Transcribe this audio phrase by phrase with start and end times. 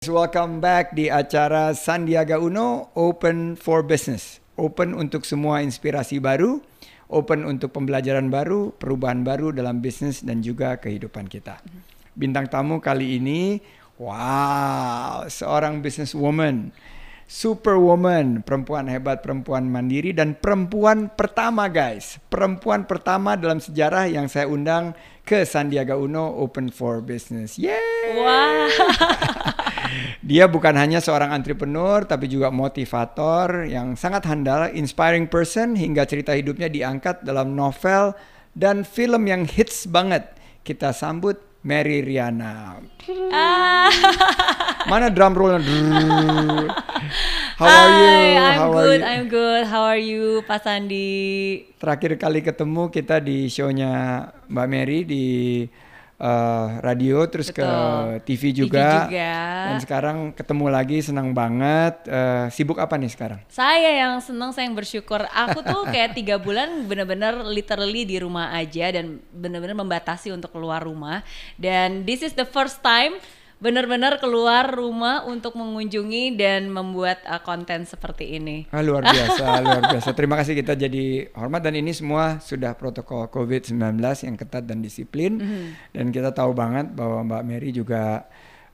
[0.00, 4.40] Welcome back di acara Sandiaga Uno Open for Business.
[4.56, 6.64] Open untuk semua inspirasi baru,
[7.12, 11.60] open untuk pembelajaran baru, perubahan baru dalam bisnis dan juga kehidupan kita.
[12.16, 13.60] Bintang tamu kali ini,
[14.00, 16.72] wow, seorang businesswoman,
[17.28, 22.16] superwoman, perempuan hebat, perempuan mandiri dan perempuan pertama guys.
[22.32, 27.56] Perempuan pertama dalam sejarah yang saya undang ke Sandiaga Uno Open for Business.
[27.58, 28.16] Yeay!
[28.20, 28.68] Wah.
[30.20, 36.30] Dia bukan hanya seorang entrepreneur, tapi juga motivator yang sangat handal, inspiring person, hingga cerita
[36.36, 38.14] hidupnya diangkat dalam novel
[38.54, 40.30] dan film yang hits banget.
[40.62, 42.80] Kita sambut Mary Riana.
[43.32, 43.92] Ah.
[44.88, 45.60] Mana drum roll?
[47.60, 48.08] How are you?
[48.08, 49.00] Hi, I'm How good.
[49.00, 49.04] you?
[49.04, 49.62] I'm good.
[49.68, 51.68] How are you, Pak Sandi?
[51.76, 55.24] Terakhir kali ketemu kita di show-nya Mbak Mary di
[56.20, 58.20] uh, radio, terus ke Betul.
[58.28, 59.04] TV TV juga.
[59.04, 59.32] juga.
[59.68, 62.08] Dan sekarang ketemu lagi, senang banget.
[62.08, 63.40] Uh, sibuk apa nih sekarang?
[63.52, 65.28] Saya yang senang, saya yang bersyukur.
[65.28, 70.80] Aku tuh kayak tiga bulan bener-bener literally di rumah aja dan bener-bener membatasi untuk keluar
[70.80, 71.20] rumah.
[71.60, 73.20] Dan this is the first time
[73.60, 78.64] bener-bener keluar rumah untuk mengunjungi dan membuat uh, konten seperti ini.
[78.72, 80.16] Ah, luar biasa, luar biasa.
[80.16, 85.36] Terima kasih kita jadi hormat dan ini semua sudah protokol COVID-19 yang ketat dan disiplin.
[85.36, 85.92] Mhm.
[85.92, 88.24] Dan kita tahu banget bahwa Mbak Mary juga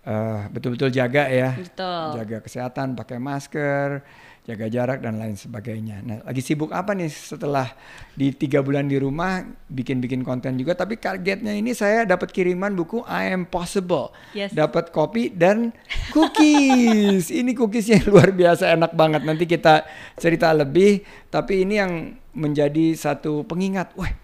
[0.06, 1.58] eh, betul-betul jaga ya.
[1.58, 2.22] Betul.
[2.22, 4.06] Jaga kesehatan, pakai masker,
[4.46, 6.06] jaga jarak dan lain sebagainya.
[6.06, 7.66] Nah, lagi sibuk apa nih setelah
[8.14, 10.78] di tiga bulan di rumah bikin-bikin konten juga?
[10.78, 14.54] Tapi kagetnya ini saya dapat kiriman buku I Am Possible, Yes.
[14.54, 15.74] dapat kopi dan
[16.14, 17.28] cookies.
[17.30, 19.26] ini cookiesnya luar biasa enak banget.
[19.26, 19.82] Nanti kita
[20.14, 21.02] cerita lebih.
[21.26, 21.92] Tapi ini yang
[22.30, 23.98] menjadi satu pengingat.
[23.98, 24.14] Wah,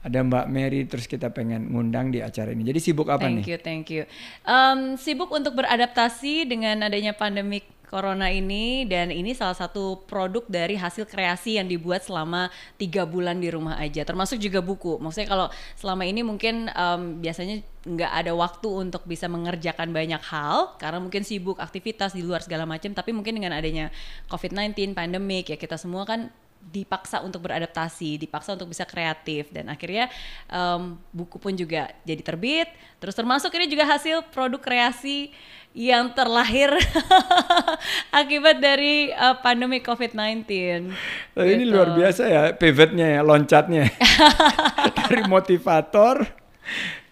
[0.00, 2.62] ada Mbak Mary terus kita pengen ngundang di acara ini.
[2.62, 3.44] Jadi sibuk apa thank nih?
[3.50, 4.02] you, thank you.
[4.46, 10.74] Em, sibuk untuk beradaptasi dengan adanya pandemi corona ini dan ini salah satu produk dari
[10.74, 14.02] hasil kreasi yang dibuat selama tiga bulan di rumah aja.
[14.02, 14.98] Termasuk juga buku.
[14.98, 15.46] Maksudnya kalau
[15.78, 21.22] selama ini mungkin em, biasanya nggak ada waktu untuk bisa mengerjakan banyak hal karena mungkin
[21.22, 23.94] sibuk aktivitas di luar segala macam tapi mungkin dengan adanya
[24.26, 26.34] COVID-19 pandemik ya kita semua kan
[26.66, 30.10] dipaksa untuk beradaptasi, dipaksa untuk bisa kreatif dan akhirnya
[30.50, 32.68] em, buku pun juga jadi terbit.
[32.98, 35.30] Terus termasuk ini juga hasil produk kreasi
[35.76, 36.72] yang terlahir
[38.18, 40.48] akibat dari eh, pandemi COVID-19.
[41.36, 41.72] Oh, ini Gitu.
[41.72, 43.84] luar biasa ya pivotnya ya, loncatnya.
[44.96, 46.24] Dari motivator,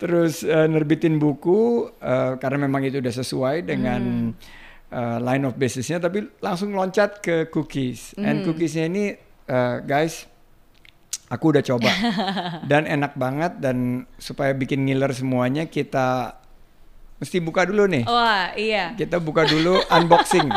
[0.01, 4.33] terus eh, nerbitin buku eh, karena memang itu udah sesuai dengan
[4.89, 8.17] eh, line of businessnya, tapi langsung loncat ke cookies.
[8.17, 9.13] And cookiesnya ini
[9.49, 10.29] eh, guys,
[11.29, 11.91] aku udah coba
[12.71, 16.39] dan enak banget dan supaya bikin ngiler semuanya kita
[17.25, 18.05] mesti buka dulu nih.
[18.05, 18.93] Wah, iya.
[18.99, 20.45] Kita buka dulu unboxing.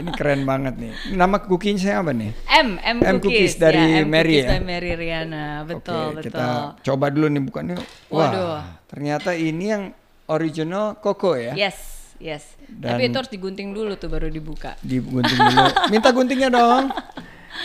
[0.00, 0.92] Ini keren banget nih.
[1.14, 2.32] Nama cookiesnya apa nih?
[2.64, 4.50] M, M, M cookies, cookies dari ya, M Mary cookies ya?
[4.50, 6.24] dari Mary Riana, betul Oke, betul.
[6.32, 6.46] kita
[6.82, 7.76] coba dulu nih bukannya.
[8.10, 8.58] Wah, Waduh.
[8.90, 9.84] ternyata ini yang
[10.26, 11.54] original Coco ya.
[11.54, 11.78] Yes,
[12.18, 12.58] yes.
[12.72, 14.78] Dan- Tapi itu harus digunting dulu tuh baru dibuka.
[14.80, 15.64] Digunting dulu.
[15.88, 16.84] Minta guntingnya dong.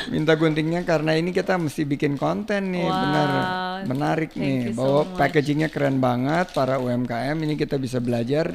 [0.07, 3.27] Minta guntingnya karena ini kita mesti bikin konten nih, Wow, benar
[3.85, 4.59] menarik thank nih.
[4.67, 5.15] so Bahwa much.
[5.15, 7.38] packagingnya keren banget para UMKM.
[7.38, 8.49] Ini kita bisa belajar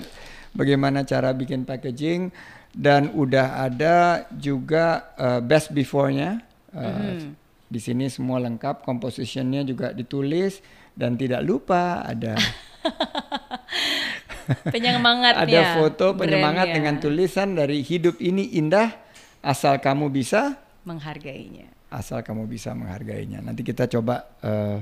[0.51, 2.35] bagaimana cara bikin packaging
[2.73, 3.97] dan udah ada
[4.33, 6.43] juga uh, best before-nya.
[6.71, 7.31] Uh, Mm-hmm.
[7.67, 10.59] Di sini semua lengkap, compositionnya juga ditulis
[10.93, 12.35] dan tidak lupa ada
[14.69, 15.47] Penyemangatnya.
[15.47, 16.77] ada foto penyemangat brandnya.
[16.77, 18.93] dengan tulisan dari hidup ini indah
[19.41, 21.69] asal kamu bisa menghargainya.
[21.91, 23.43] asal kamu bisa menghargainya.
[23.43, 24.79] Nanti kita coba eh,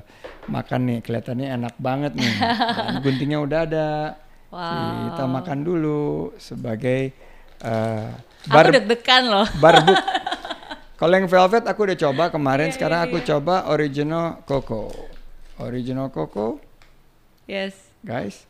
[0.46, 2.32] makan nih, kelihatannya enak banget nih.
[3.04, 3.88] Guntingnya udah ada.
[4.48, 5.12] Wow.
[5.12, 6.00] Kita makan dulu
[6.36, 7.12] sebagai
[7.58, 9.46] Aku bar deg-degan loh.
[9.62, 9.96] barbuk.
[10.94, 13.26] Kalau yang velvet aku udah coba kemarin, Iya, sekarang iya, aku iya.
[13.30, 14.90] coba original coco.
[15.58, 16.58] Original coco,
[17.46, 17.74] Yes.
[18.02, 18.44] guys.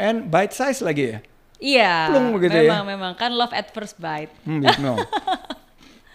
[0.00, 1.18] And bite size lagi ya.
[1.60, 1.92] Iya.
[2.08, 2.72] Plung begitu ya?
[2.72, 4.32] memang memang kan love at first bite.
[4.48, 4.96] Hmm, Bismil.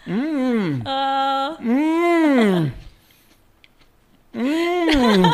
[0.06, 0.86] Hmm.
[0.86, 1.48] Oh.
[1.58, 2.70] Hmm.
[4.36, 5.24] Hmm.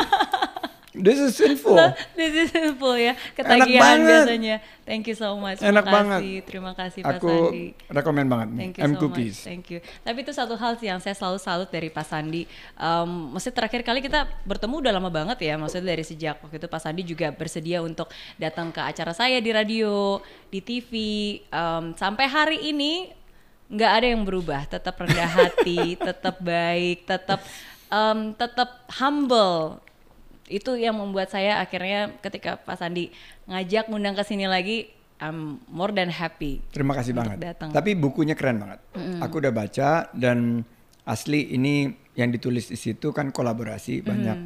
[0.93, 1.73] This is sinful.
[2.13, 3.17] This is simple ya.
[3.17, 4.05] Enak Ketagihan banget.
[4.29, 4.55] biasanya.
[4.85, 5.57] Thank you so much.
[5.57, 6.19] Enak Terima banget.
[6.21, 6.35] kasih.
[6.45, 7.65] Terima kasih Pak Aku Sandi.
[7.89, 8.59] rekomen banget nih.
[8.61, 9.35] Thank you M so cookies.
[9.41, 9.47] much.
[9.49, 9.79] Thank you.
[10.05, 12.45] Tapi itu satu hal sih yang saya selalu salut dari Pak Sandi.
[12.77, 15.57] Um, maksudnya terakhir kali kita bertemu udah lama banget ya.
[15.57, 19.49] Maksudnya dari sejak waktu itu Pak Sandi juga bersedia untuk datang ke acara saya di
[19.49, 20.21] radio,
[20.53, 20.91] di TV.
[21.49, 23.09] Um, sampai hari ini
[23.73, 24.69] nggak ada yang berubah.
[24.69, 27.41] Tetap rendah hati, tetap baik, tetap
[27.89, 29.82] um, tetap humble
[30.53, 33.09] itu yang membuat saya akhirnya ketika Pak Sandi
[33.49, 36.59] ngajak ngundang ke sini lagi I'm more than happy.
[36.75, 37.39] Terima kasih banget.
[37.39, 37.71] datang.
[37.71, 38.79] Tapi bukunya keren banget.
[39.23, 40.67] Aku udah baca dan
[41.07, 44.37] asli ini yang ditulis di situ kan kolaborasi banyak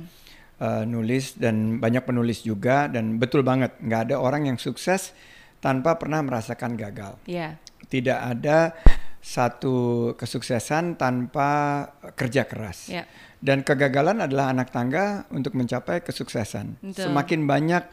[0.61, 5.17] uh, nulis dan banyak penulis juga dan betul banget nggak ada orang yang sukses
[5.57, 7.17] tanpa pernah merasakan gagal.
[7.25, 7.57] Ya,
[7.89, 8.77] Tidak ada
[9.17, 11.83] satu kesuksesan tanpa
[12.13, 12.87] kerja keras.
[12.87, 13.03] ya,
[13.37, 16.81] Dan kegagalan adalah anak tangga untuk mencapai kesuksesan.
[16.81, 17.09] Betul.
[17.09, 17.83] Semakin banyak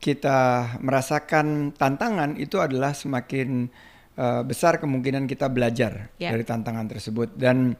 [0.00, 0.38] kita
[0.80, 3.68] merasakan tantangan itu adalah semakin
[4.16, 6.34] uh, besar kemungkinan kita belajar Ya.
[6.34, 7.36] dari tantangan tersebut.
[7.36, 7.76] Dan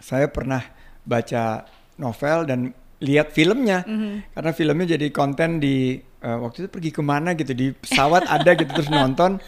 [0.00, 0.62] saya pernah
[1.02, 1.66] baca
[1.98, 2.60] novel dan
[3.02, 3.82] lihat filmnya
[4.30, 8.54] karena filmnya jadi konten di uh, waktu itu pergi ke mana gitu di pesawat ada
[8.54, 9.42] gitu terus nonton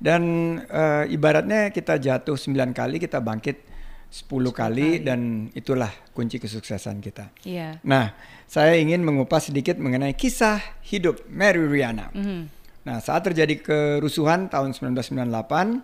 [0.00, 0.22] dan
[0.64, 3.73] uh, ibaratnya kita jatuh 9 kali kita bangkit
[4.14, 7.34] 10 kali dan itulah kunci kesuksesan kita.
[7.42, 7.82] iya.
[7.82, 8.14] Nah,
[8.46, 12.14] saya ingin mengupas sedikit mengenai kisah hidup Mary Riana.
[12.14, 12.46] Mhm.
[12.86, 15.82] Nah, saat terjadi kerusuhan tahun 1998,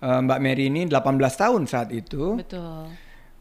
[0.00, 2.88] eh, Mbak Mary ini 18 tahun saat itu Betul.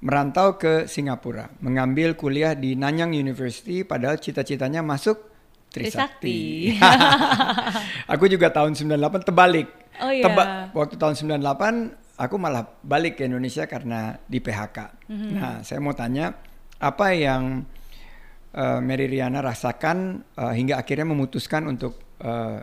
[0.04, 5.24] merantau ke Singapura, mengambil kuliah di Nanyang University padahal cita-citanya masuk
[5.72, 6.76] Trisakti.
[6.76, 6.84] Trisakti.
[8.14, 9.68] aku juga tahun 98 terbalik.
[10.04, 10.24] Oh iya.
[10.28, 14.78] Teba- waktu tahun 98 aku malah balik ke Indonesia karena di PHK.
[15.08, 15.30] Mhm.
[15.38, 16.34] Nah, saya mau tanya
[16.78, 17.64] apa yang
[18.52, 22.60] eh, Mary Riana rasakan eh, hingga akhirnya memutuskan untuk eh,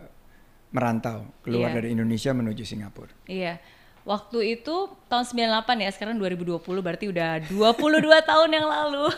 [0.69, 1.75] merantau keluar Iya.
[1.79, 3.15] dari Indonesia menuju Singapura.
[3.31, 3.63] Iya.
[4.05, 9.09] Waktu itu tahun 98 ya, sekarang 2020 berarti udah 22 tahun yang lalu.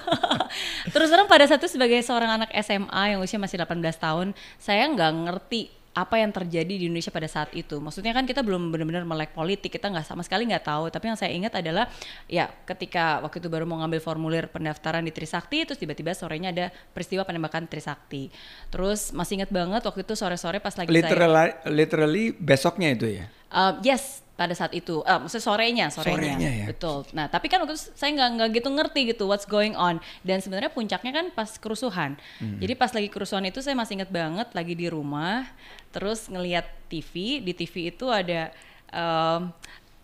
[0.96, 4.88] Terus terang pada saat itu sebagai seorang anak SMA yang usia masih 18 tahun, saya
[4.88, 7.82] nggak ngerti apa yang terjadi di Indonesia pada saat itu.
[7.82, 10.94] Maksudnya kan kita belum benar-benar melek politik, kita nggak sama sekali nggak tahu.
[10.94, 11.90] Tapi yang saya ingat adalah
[12.30, 16.66] ya ketika waktu itu baru mau ngambil formulir pendaftaran di Trisakti, terus tiba-tiba sorenya ada
[16.94, 18.30] peristiwa penembakan Trisakti.
[18.70, 23.26] Terus masih ingat banget waktu itu sore-sore pas lagi saya Literally, literally besoknya itu ya.
[23.50, 26.66] Uh, yes, pada saat itu, uh, maksudnya sorenya, sorenya, Sorenya ya.
[26.70, 27.10] betul.
[27.18, 29.98] Nah, tapi kan waktu itu saya nggak nggak gitu ngerti gitu what's going on.
[30.22, 32.14] Dan sebenarnya puncaknya kan pas kerusuhan.
[32.38, 32.62] Hmm.
[32.62, 35.50] Jadi pas lagi kerusuhan itu saya masih ingat banget lagi di rumah,
[35.90, 37.42] terus ngelihat TV.
[37.42, 38.54] Di TV itu ada
[38.94, 39.50] um,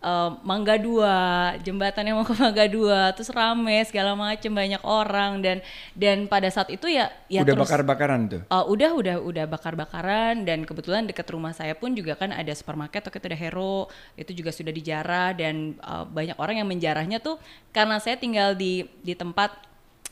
[0.04, 1.18] um, Mangga Dua,
[1.64, 5.58] jembatan yang mau ke Mangga Dua, terus rame segala macem banyak orang dan
[5.96, 8.42] dan pada saat itu ya ya Udah terus bakar-bakaran tuh.
[8.52, 13.08] Uh, udah udah udah bakar-bakaran dan kebetulan dekat rumah saya pun juga kan ada supermarket
[13.08, 13.88] itu ada Hero
[14.20, 17.40] itu juga sudah dijarah dan uh, banyak orang yang menjarahnya tuh
[17.72, 19.56] karena saya tinggal di di tempat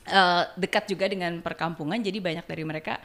[0.08, 2.98] uh, dekat juga dengan perkampungan jadi banyak dari mereka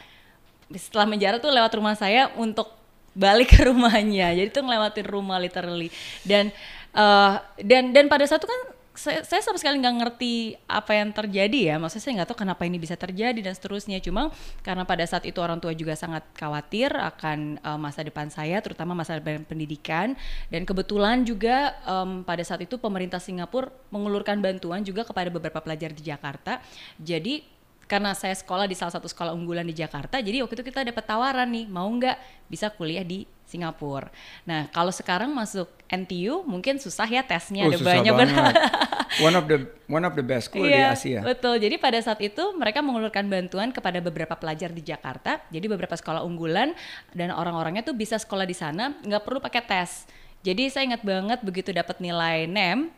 [0.75, 2.86] setelah menjarah tuh lewat rumah saya untuk
[3.17, 4.37] balik ke rumahnya.
[4.37, 5.89] Jadi tuh ngelewatin rumah literally.
[6.21, 6.53] Dan
[6.93, 11.13] uh, dan dan pada saat itu kan saya, saya sama sekali nggak ngerti apa yang
[11.13, 11.77] terjadi ya.
[11.77, 14.01] Maksudnya saya nggak tahu kenapa ini bisa terjadi dan seterusnya.
[14.01, 14.33] Cuma
[14.65, 18.97] karena pada saat itu orang tua juga sangat khawatir akan uh, masa depan saya terutama
[18.97, 20.17] masa depan pendidikan.
[20.49, 25.93] Dan kebetulan juga um, pada saat itu pemerintah Singapura mengulurkan bantuan juga kepada beberapa pelajar
[25.93, 26.65] di Jakarta.
[26.97, 27.56] Jadi
[27.87, 31.07] karena saya sekolah di salah satu sekolah unggulan di Jakarta, jadi waktu itu kita dapat
[31.07, 32.19] tawaran nih, mau nggak
[32.51, 34.11] bisa kuliah di Singapura.
[34.43, 38.55] Nah, kalau sekarang masuk NTU mungkin susah ya tesnya, Oh, ada susah banyak banget.
[39.27, 41.23] one of the one of the best school di Iya, Asia.
[41.23, 41.63] betul.
[41.63, 45.39] Jadi pada saat itu mereka mengulurkan bantuan kepada beberapa pelajar di Jakarta.
[45.55, 46.75] Jadi beberapa sekolah unggulan
[47.15, 50.11] dan orang-orangnya tuh bisa sekolah di sana, nggak perlu pakai tes.
[50.43, 52.91] Jadi saya ingat banget begitu dapat nilai NEM,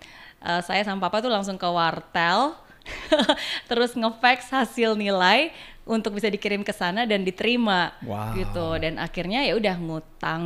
[0.49, 2.57] eh, saya sama papa tuh langsung ke wartel,
[3.71, 5.51] terus ngefax hasil nilai
[5.89, 8.37] untuk bisa dikirim ke sana dan diterima Wow.
[8.37, 10.43] gitu dan akhirnya ya udah ngutang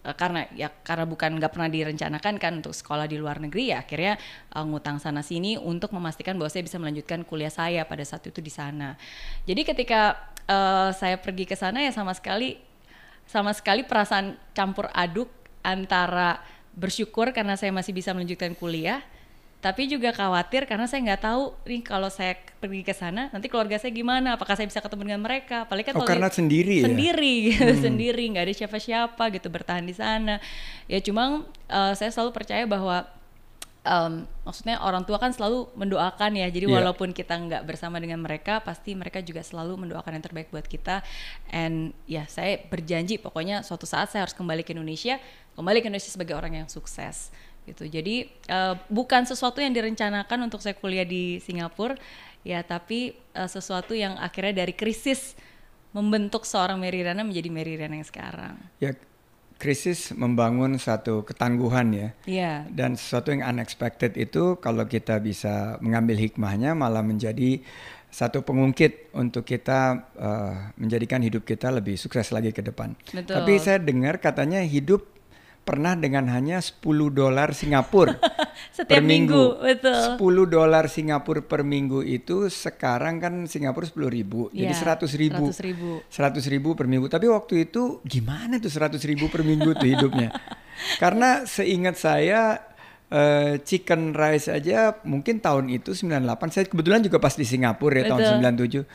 [0.00, 3.84] eh, karena ya karena bukan nggak pernah direncanakan kan untuk sekolah di luar negeri ya
[3.84, 4.16] akhirnya
[4.56, 8.40] eh, ngutang sana sini untuk memastikan bahwa saya bisa melanjutkan kuliah saya pada saat itu
[8.40, 8.96] di sana
[9.44, 10.16] jadi ketika
[10.48, 12.56] eh, saya pergi ke sana ya sama sekali
[13.28, 15.28] sama sekali perasaan campur aduk
[15.60, 16.40] antara
[16.72, 19.04] bersyukur karena saya masih bisa melanjutkan kuliah
[19.66, 23.74] tapi juga khawatir karena saya nggak tahu nih kalau saya pergi ke sana nanti keluarga
[23.76, 24.38] saya gimana?
[24.38, 25.66] Apakah saya bisa ketemu dengan mereka?
[25.66, 26.86] Apalagi kan Oh, karena itu- sendiri ya?
[26.86, 28.22] sendiri gitu, sendiri.
[28.30, 30.38] Nggak ada siapa-siapa gitu bertahan di sana.
[30.86, 33.10] Ya cuma eh, saya selalu percaya bahwa
[33.82, 36.46] em, maksudnya orang tua kan selalu mendoakan ya.
[36.46, 36.74] Jadi Iya.
[36.78, 41.02] walaupun kita nggak bersama dengan mereka pasti mereka juga selalu mendoakan yang terbaik buat kita.
[41.50, 45.18] And ya saya berjanji pokoknya suatu saat saya harus kembali ke Indonesia
[45.56, 47.32] kembali ke Indonesia sebagai orang yang sukses
[47.66, 51.98] gitu jadi eh, bukan sesuatu yang direncanakan untuk saya kuliah di Singapura
[52.46, 55.34] ya tapi eh, sesuatu yang akhirnya dari krisis
[55.90, 58.94] membentuk seorang Mary Riana menjadi Mary Riana yang sekarang Ya
[59.56, 62.08] krisis membangun satu ketangguhan ya.
[62.28, 67.64] Iya Dan sesuatu yang unexpected itu kalau kita bisa mengambil hikmahnya malah menjadi
[68.12, 72.96] satu pengungkit untuk kita uh, menjadikan hidup kita lebih sukses lagi ke depan.
[73.12, 73.32] Betul.
[73.36, 75.04] Tapi saya dengar katanya hidup
[75.66, 76.78] pernah dengan hanya 10
[77.10, 78.14] dolar Singapura
[78.76, 79.58] Setiap per minggu.
[79.58, 80.14] betul.
[80.14, 85.50] 10 dolar Singapura per minggu itu sekarang kan Singapura 10 ribu, jadi Iya, 100 ribu.
[85.50, 85.90] 100 ribu.
[86.06, 87.10] 100 ribu per minggu.
[87.10, 90.30] Tapi waktu itu gimana tuh 100 ribu per minggu tuh hidupnya?
[91.02, 92.62] Karena seingat saya
[93.10, 96.54] eh, chicken rice aja mungkin tahun itu 98.
[96.54, 98.86] Saya kebetulan juga pas di Singapura ya tahun 97.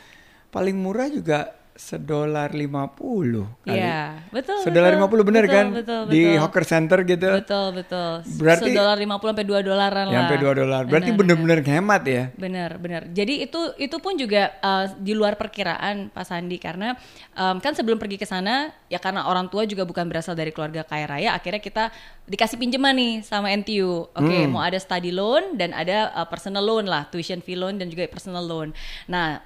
[0.48, 3.74] Paling murah juga sedolar 50 kali.
[3.74, 4.60] Iya, betul.
[4.60, 5.66] Sedolar betul, 50 bener betul, kan?
[5.72, 6.40] Betul, Di betul.
[6.40, 7.30] hawker center gitu.
[7.32, 8.12] Betul, betul.
[8.36, 10.20] Berarti- Sedolar 50 sampai 2 dolaran Ya, lah.
[10.22, 10.82] sampai 2 dolar.
[10.84, 12.24] Berarti bener-bener hemat ya.
[12.34, 13.02] Benar, benar.
[13.08, 16.92] Jadi itu itu pun juga uh, di luar perkiraan Pak Sandi karena
[17.32, 20.82] um, kan sebelum pergi ke sana ya karena orang tua juga bukan berasal dari keluarga
[20.82, 21.88] kaya raya, akhirnya kita
[22.24, 24.06] dikasih pinjaman nih sama NTU.
[24.08, 24.52] Oke, Hmm.
[24.52, 28.04] mau ada study loan dan ada uh, personal loan lah, tuition fee loan dan juga
[28.06, 28.70] personal loan.
[29.06, 29.40] Nah,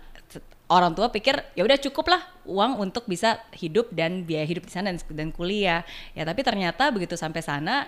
[0.67, 4.73] orang tua pikir ya udah cukup lah uang untuk bisa hidup dan biaya hidup di
[4.75, 5.87] sana dan, dan kuliah.
[6.15, 7.87] Ya tapi ternyata begitu sampai sana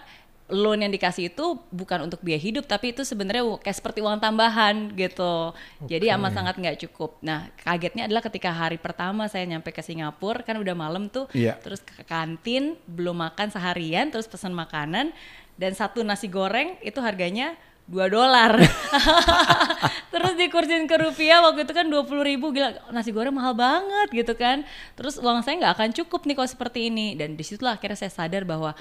[0.49, 4.97] loan yang dikasih itu bukan untuk biaya hidup tapi itu sebenarnya kayak seperti uang tambahan
[4.97, 5.53] gitu.
[5.85, 7.21] Jadi amat sangat nggak cukup.
[7.21, 11.61] Nah kagetnya adalah ketika hari pertama saya nyampe ke Singapura kan udah malam tuh, Iya.
[11.61, 15.13] terus ke kantin belum makan seharian terus pesan makanan
[15.61, 17.59] dan satu nasi goreng itu harganya
[17.89, 18.53] 2 dolar.
[20.13, 24.33] Terus dikursin ke rupiah waktu itu kan 20 ribu gila nasi goreng mahal banget gitu
[24.35, 24.65] kan.
[24.93, 28.13] Terus uang saya nggak akan cukup nih kalau seperti ini dan di situlah akhirnya saya
[28.13, 28.77] sadar bahwa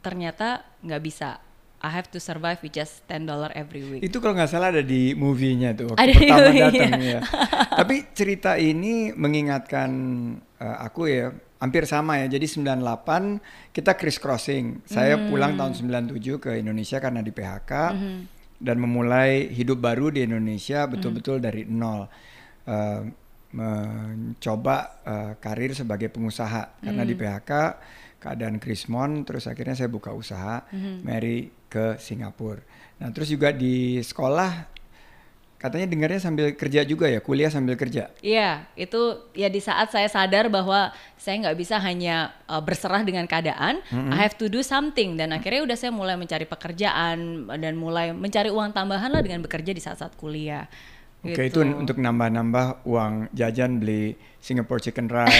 [0.00, 1.40] ternyata nggak bisa.
[1.80, 4.00] I have to survive with just 10 dollar every week.
[4.00, 7.20] Itu kalau nggak salah ada di movie-nya tuh waktu Ada pertama datang ya.
[7.80, 9.90] Tapi cerita ini mengingatkan
[10.56, 11.28] eh, aku ya
[11.60, 12.32] hampir sama ya.
[12.32, 14.80] Jadi 98 kita criss crossing.
[14.84, 15.28] Saya Hmm.
[15.28, 18.20] pulang tahun 97 ke Indonesia karena di PHK Hmm.
[18.64, 20.96] Dan memulai hidup baru di Indonesia Hmm.
[20.96, 22.08] betul-betul dari nol.
[22.64, 23.02] Eh,
[23.54, 27.10] mencoba eh, karir sebagai pengusaha karena Hmm.
[27.10, 27.52] di PHK
[28.18, 31.04] keadaan krismon terus akhirnya saya buka usaha Hmm.
[31.04, 32.64] Mary ke Singapura.
[32.98, 34.73] Nah terus juga di sekolah
[35.64, 38.12] katanya dengarnya sambil kerja juga ya kuliah sambil kerja.
[38.20, 43.24] Iya, itu ya di saat saya sadar bahwa saya nggak bisa hanya uh, berserah dengan
[43.24, 48.12] keadaan, I have to do something dan akhirnya udah saya mulai mencari pekerjaan dan mulai
[48.12, 50.68] mencari uang tambahan lah dengan bekerja di saat-saat kuliah.
[51.24, 51.56] Oke Gitu.
[51.56, 54.12] itu untuk nambah-nambah uang jajan beli
[54.44, 55.32] Singapore chicken rice.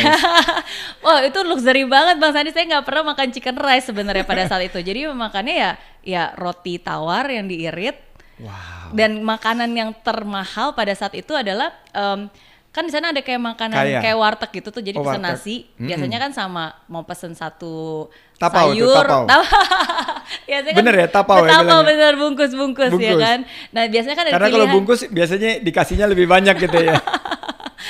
[1.04, 2.56] Wah itu luxury banget Bang Sandi.
[2.56, 4.80] Saya nggak pernah makan chicken rice sebenarnya pada saat itu.
[4.80, 8.00] Jadi makannya ya ya roti tawar yang diirit
[8.40, 8.73] wow.
[8.94, 12.30] Dan makanan yang termahal pada saat itu adalah em,
[12.70, 13.98] kan di sana ada kayak makanan Kaya.
[13.98, 15.30] kayak warteg gitu tuh jadi Oh, pesen warteg.
[15.36, 15.86] nasi Mm-mm.
[15.86, 19.26] biasanya kan sama mau pesen satu Tapau sayur tapau.
[20.48, 23.20] biasanya Bener ya, tapau ya tapau bener bungkus bungkus ya Bungkus.
[23.20, 23.38] kan
[23.70, 26.98] nah biasanya kan ada Karena kalau pilihan bungkus biasanya dikasihnya lebih banyak gitu ya.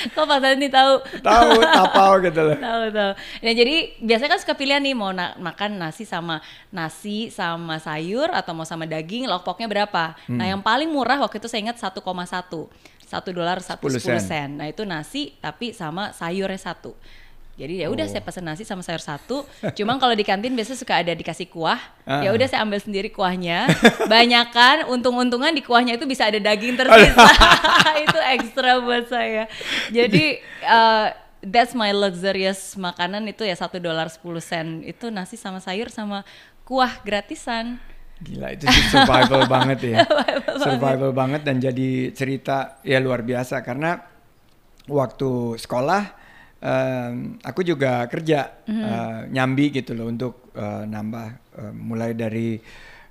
[0.07, 2.57] kok Pak Sandi tahu Tahu tapau gitu loh.
[2.57, 3.11] tahu tahu.
[3.15, 8.29] Nah jadi biasanya kan suka pilihan nih mau na- makan nasi sama nasi sama sayur
[8.29, 10.13] atau mau sama daging lauk pauknya berapa.
[10.25, 10.35] Hmm.
[10.35, 12.01] Nah yang paling murah waktu itu saya ingat 1,1
[13.05, 14.49] satu dolar satu 10 sepuluh sen.
[14.49, 14.49] sen.
[14.55, 16.97] Nah itu nasi tapi sama sayurnya satu.
[17.55, 18.11] Jadi ya udah Oh.
[18.11, 19.47] saya pesen nasi sama sayur satu.
[19.79, 21.79] Cuma kalau di kantin biasanya suka ada dikasih kuah.
[22.03, 22.19] Ah.
[22.19, 23.71] Ya udah saya ambil sendiri kuahnya.
[24.11, 27.31] Banyakan untung-untungan di kuahnya itu bisa ada daging tersisa.
[28.11, 29.47] itu ekstra buat saya.
[29.87, 34.67] Jadi uh, that's my luxurious makanan itu ya satu dolar 10 sen.
[34.83, 36.27] Itu nasi sama sayur sama
[36.67, 37.79] kuah gratisan.
[38.19, 40.03] Gila itu sih survival banget ya.
[40.59, 44.03] survival banget dan jadi cerita ya luar biasa karena
[44.87, 46.24] waktu sekolah
[46.65, 51.27] em, aku juga kerja eh, nyambi gitu loh untuk eh, nambah
[51.61, 52.57] eh, mulai dari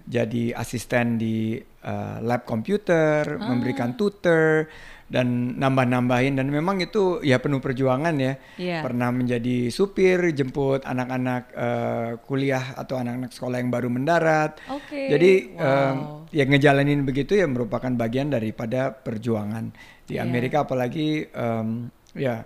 [0.04, 4.68] jadi asisten di eh, lab komputer, memberikan tutor
[5.04, 8.34] dan nambah-nambahin dan memang itu ya penuh perjuangan ya.
[8.60, 8.80] Iya.
[8.84, 14.60] Pernah menjadi supir jemput anak-anak eh, kuliah atau anak-anak sekolah yang baru mendarat.
[14.68, 15.64] Oke, Jadi wow.
[15.64, 15.96] em,
[16.34, 19.72] ya ngejalanin begitu ya merupakan bagian daripada perjuangan
[20.04, 20.24] di Iya.
[20.24, 22.44] Amerika apalagi em, ya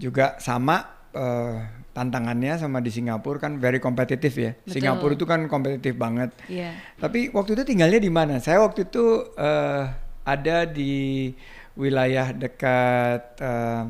[0.00, 1.60] juga sama eh,
[1.92, 4.56] tantangannya sama di Singapura kan very kompetitif ya.
[4.56, 4.72] Betul.
[4.80, 6.32] Singapura itu kan kompetitif banget.
[6.48, 6.72] Iya.
[6.96, 8.40] Tapi waktu itu tinggalnya di mana?
[8.40, 9.84] Saya waktu itu eh,
[10.24, 11.28] ada di
[11.76, 13.84] wilayah dekat eh,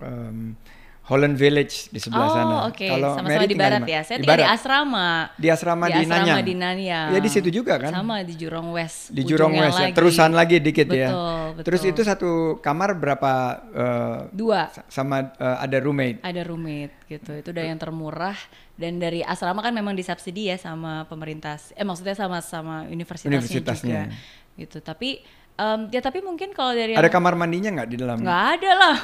[0.00, 0.56] em,
[1.04, 2.54] Holland Village di sebelah oh, sana.
[2.72, 2.88] oke.
[2.88, 4.00] Kalau Sama-sama di barat ya.
[4.00, 5.08] Saya Di tinggal di asrama.
[5.36, 6.38] Di asrama di, asrama Nanyang.
[6.40, 7.08] di Nanyang.
[7.12, 7.92] Ya di situ juga kan?
[7.92, 9.12] Sama di Jurong West.
[9.12, 9.92] Di Jurong West ya.
[9.92, 11.12] Terusan lagi dikit ya.
[11.12, 11.64] Betul, betul.
[11.68, 12.30] Terus itu satu
[12.64, 13.32] kamar berapa
[13.68, 14.72] eh, Dua.
[14.72, 16.24] sa- sama eh, ada roommate.
[16.24, 17.36] Ada roommate gitu.
[17.36, 18.36] Itu udah yang termurah
[18.80, 21.60] dan dari asrama kan memang disubsidi ya sama pemerintah.
[21.76, 24.00] Eh maksudnya sama sama universitasnya, Universitasnya.
[24.08, 24.56] juga.
[24.56, 24.78] Gitu.
[24.80, 25.20] Tapi
[25.54, 28.18] Um, ya tapi mungkin kalau dari Ada yang kamar mandinya nggak di dalam?
[28.18, 28.96] nggak ada lah.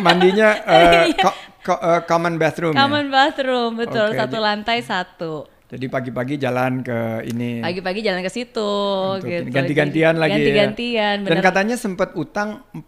[0.00, 0.48] Mandinya
[1.24, 2.80] ko- ko- eh, common bathroom ya?
[2.80, 5.32] Common bathroom betul Oke, satu lantai satu.
[5.68, 6.96] Jadi pagi-pagi jalan ke
[7.26, 7.60] ini.
[7.60, 8.72] Pagi-pagi jalan ke situ
[9.16, 9.48] untuk gitu.
[9.48, 10.36] Ganti-gantian lagi ya.
[10.38, 11.44] Ganti-gantian Dan bener.
[11.44, 12.84] katanya sempat utang 40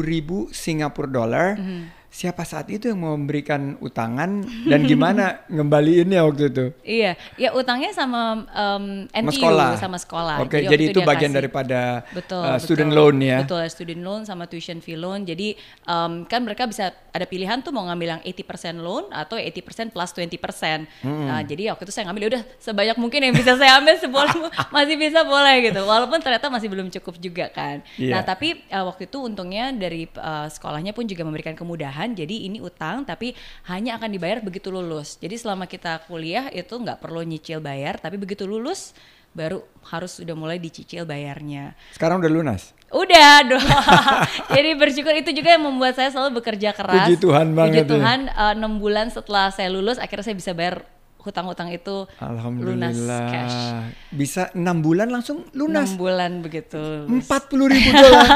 [0.00, 1.56] ribu Singapura dollar.
[1.56, 2.03] Mhm.
[2.14, 6.66] Siapa saat itu yang mau memberikan utangan dan gimana ngembaliinnya waktu itu?
[6.86, 9.68] Iya, ya utangnya sama um, Sama NTU sekolah.
[9.82, 10.36] sama sekolah.
[10.46, 11.80] Oke, waktu jadi itu bagian kasih- daripada
[12.14, 13.02] betul, uh, student betul.
[13.02, 13.38] loan ya.
[13.42, 15.26] Betul, student loan sama tuition fee loan.
[15.26, 15.58] Jadi
[15.90, 20.10] um, kan mereka bisa ada pilihan tuh mau ngambil yang 80% loan atau 80% plus
[20.14, 20.86] 20%.
[21.02, 24.34] Nah, jadi waktu itu saya ngambil ya udah sebanyak mungkin yang bisa saya ambil seboleh
[24.74, 25.82] masih bisa boleh gitu.
[25.82, 27.82] Walaupun ternyata masih belum cukup juga kan.
[27.98, 28.18] Iya.
[28.18, 32.03] Nah, tapi uh, waktu itu untungnya dari uh, sekolahnya pun juga memberikan kemudahan.
[32.12, 33.32] Jadi ini utang tapi
[33.72, 35.16] hanya akan dibayar begitu lulus.
[35.16, 38.92] Jadi selama kita kuliah itu nggak perlu nyicil bayar, tapi begitu lulus
[39.34, 41.74] baru harus sudah mulai dicicil bayarnya.
[41.96, 42.70] Sekarang udah lunas.
[42.94, 43.66] Udah dong.
[44.54, 47.10] Jadi bersyukur itu juga yang membuat saya selalu bekerja keras.
[47.10, 47.90] Puji Tuhan banget Puji ya.
[47.90, 50.86] Tuhan uh, enam bulan setelah saya lulus akhirnya saya bisa bayar
[51.24, 53.26] hutang-hutang itu lunas Alhamdulillah.
[53.32, 53.58] cash.
[54.12, 55.96] Bisa enam bulan langsung lunas.
[55.96, 57.08] Enam bulan begitu.
[57.08, 58.28] Empat puluh ribu dolar.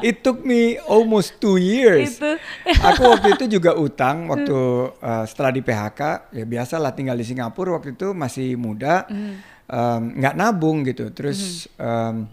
[0.00, 2.16] It took me almost two years.
[2.16, 2.38] Itu.
[2.94, 4.58] Aku waktu itu juga utang waktu
[5.02, 10.00] uh, setelah di PHK ya biasa lah tinggal di Singapura waktu itu masih muda um,
[10.14, 12.28] nggak nabung gitu terus um,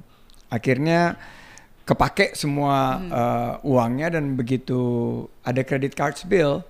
[0.52, 1.16] akhirnya
[1.88, 4.80] kepake semua uh, uangnya dan begitu
[5.42, 6.62] ada credit cards bill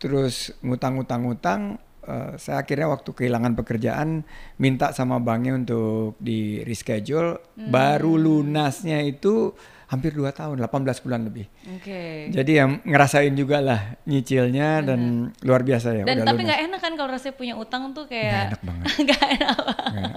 [0.00, 4.22] terus ngutang-ngutang-ngutang uh, saya akhirnya waktu kehilangan pekerjaan
[4.56, 9.52] minta sama banknya untuk di reschedule baru lunasnya itu
[9.86, 11.46] hampir 2 tahun 18 bulan lebih
[11.78, 12.26] Oke.
[12.34, 15.00] jadi yang ngerasain juga lah nyicilnya dan
[15.46, 18.26] luar biasa ya Dan udah tapi nggak enak kan kalau rasanya punya utang tuh kayak
[18.26, 18.86] Nggak enak banget.
[19.06, 19.56] Nggak enak.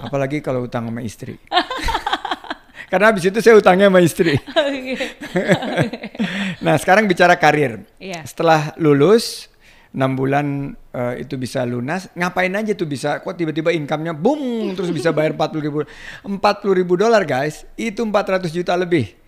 [0.02, 1.38] Apalagi kalau utang sama istri
[2.90, 4.34] karena habis itu saya utangnya sama istri
[4.66, 4.98] Oke.
[6.58, 8.26] nah sekarang bicara karir Iya.
[8.26, 9.46] setelah lulus
[9.90, 14.94] enam bulan eh, itu bisa lunas ngapain aja tuh bisa kok tiba-tiba income-nya boom terus
[14.94, 15.78] bisa bayar 40 ribu
[16.22, 19.20] 40 ribu dolar guys itu 400 juta lebih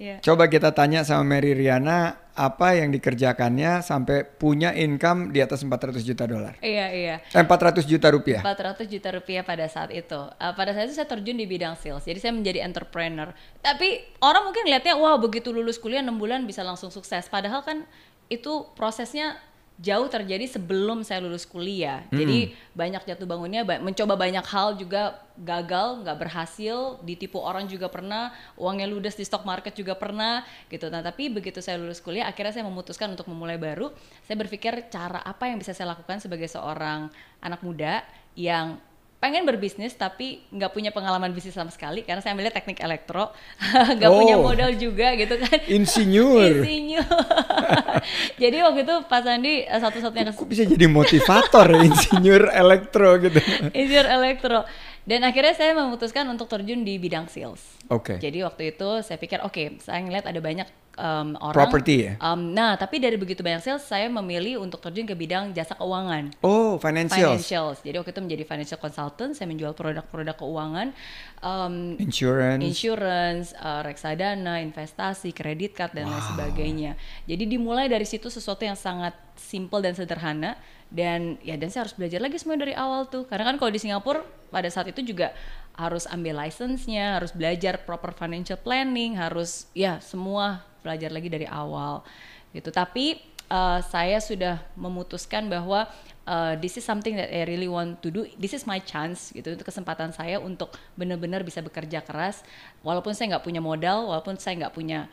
[0.00, 0.16] Iya.
[0.24, 6.00] Coba kita tanya sama Mary Riana apa yang dikerjakannya sampai punya income di atas 400
[6.00, 6.56] juta dolar.
[6.64, 7.16] Iya iya.
[7.20, 8.40] Eh, 400 juta rupiah.
[8.40, 10.16] 400 juta rupiah pada saat itu.
[10.16, 12.00] Uh, pada saat itu saya terjun di bidang sales.
[12.08, 13.36] Jadi saya menjadi entrepreneur.
[13.60, 17.28] Tapi orang mungkin lihatnya wah begitu lulus kuliah 6 bulan bisa langsung sukses.
[17.28, 17.84] Padahal kan
[18.32, 19.36] itu prosesnya
[19.80, 22.04] jauh terjadi sebelum saya lulus kuliah.
[22.12, 27.88] Jadi banyak jatuh bangunnya, ba- mencoba banyak hal juga gagal, nggak berhasil, ditipu orang juga
[27.88, 30.92] pernah, uangnya ludes di stock market juga pernah gitu.
[30.92, 33.88] Nah tapi begitu saya lulus kuliah, akhirnya saya memutuskan untuk memulai baru.
[34.28, 37.08] Saya berpikir cara apa yang bisa saya lakukan sebagai seorang
[37.40, 38.04] anak muda
[38.36, 38.76] yang
[39.20, 43.28] pengen berbisnis tapi nggak punya pengalaman bisnis sama sekali karena saya ambilnya teknik elektro
[43.96, 44.42] nggak punya Oh.
[44.42, 46.40] modal juga gitu kan Insinyur.
[46.56, 47.04] Insinyur.
[48.42, 53.20] Jadi waktu itu Pak Sandi eh, satu-satunya kes- Kok bisa jadi motivator ya insinyur elektro
[53.20, 53.38] gitu.
[53.70, 54.64] insinyur elektro.
[55.10, 57.58] Dan akhirnya saya memutuskan untuk terjun di bidang sales.
[57.90, 58.22] Oke.
[58.22, 61.56] Jadi waktu itu saya pikir oke, saya ngeliat ada banyak um, orang.
[61.66, 62.12] Property ya?
[62.22, 66.30] Um, nah, tapi dari begitu banyak sales, saya memilih untuk terjun ke bidang jasa keuangan.
[66.46, 67.42] Oh, financials.
[67.42, 67.78] Financials.
[67.82, 70.94] Jadi waktu itu menjadi financial consultant, saya menjual produk-produk keuangan,
[71.42, 72.62] um, Insurance.
[72.62, 76.92] insurance, uh, reksadana, investasi, kredit card dan lain sebagainya.
[77.26, 80.54] Jadi dimulai dari situ sesuatu yang sangat simple dan sederhana
[80.90, 83.24] dan ya dan saya harus belajar lagi semua dari awal tuh.
[83.30, 85.30] Karena kan kalau di Singapura pada saat itu juga
[85.78, 92.02] harus ambil license-nya, harus belajar proper financial planning, harus ya semua belajar lagi dari awal
[92.50, 92.74] gitu.
[92.74, 95.86] Tapi uh, saya sudah memutuskan bahwa
[96.26, 98.26] uh, this is something that I really want to do.
[98.38, 99.54] This is my chance gitu.
[99.54, 102.42] Itu kesempatan saya untuk benar-benar bisa bekerja keras.
[102.82, 105.10] Walaupun saya nggak punya modal, walaupun saya nggak punya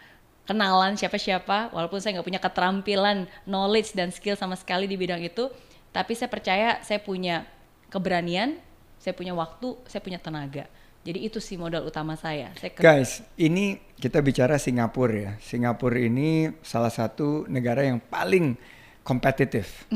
[0.47, 5.51] kenalan siapa-siapa, walaupun saya nggak punya keterampilan, knowledge dan skill sama sekali di bidang itu,
[5.97, 7.49] tapi saya percaya saya punya
[7.89, 8.61] keberanian,
[9.01, 10.69] saya punya waktu, saya punya tenaga.
[11.01, 12.53] Jadi itu sih modal utama saya.
[12.59, 15.31] Saya ke- Guys, ini kita bicara Singapura ya.
[15.41, 18.53] Singapura ini salah satu negara yang paling
[19.01, 19.89] kompetitif.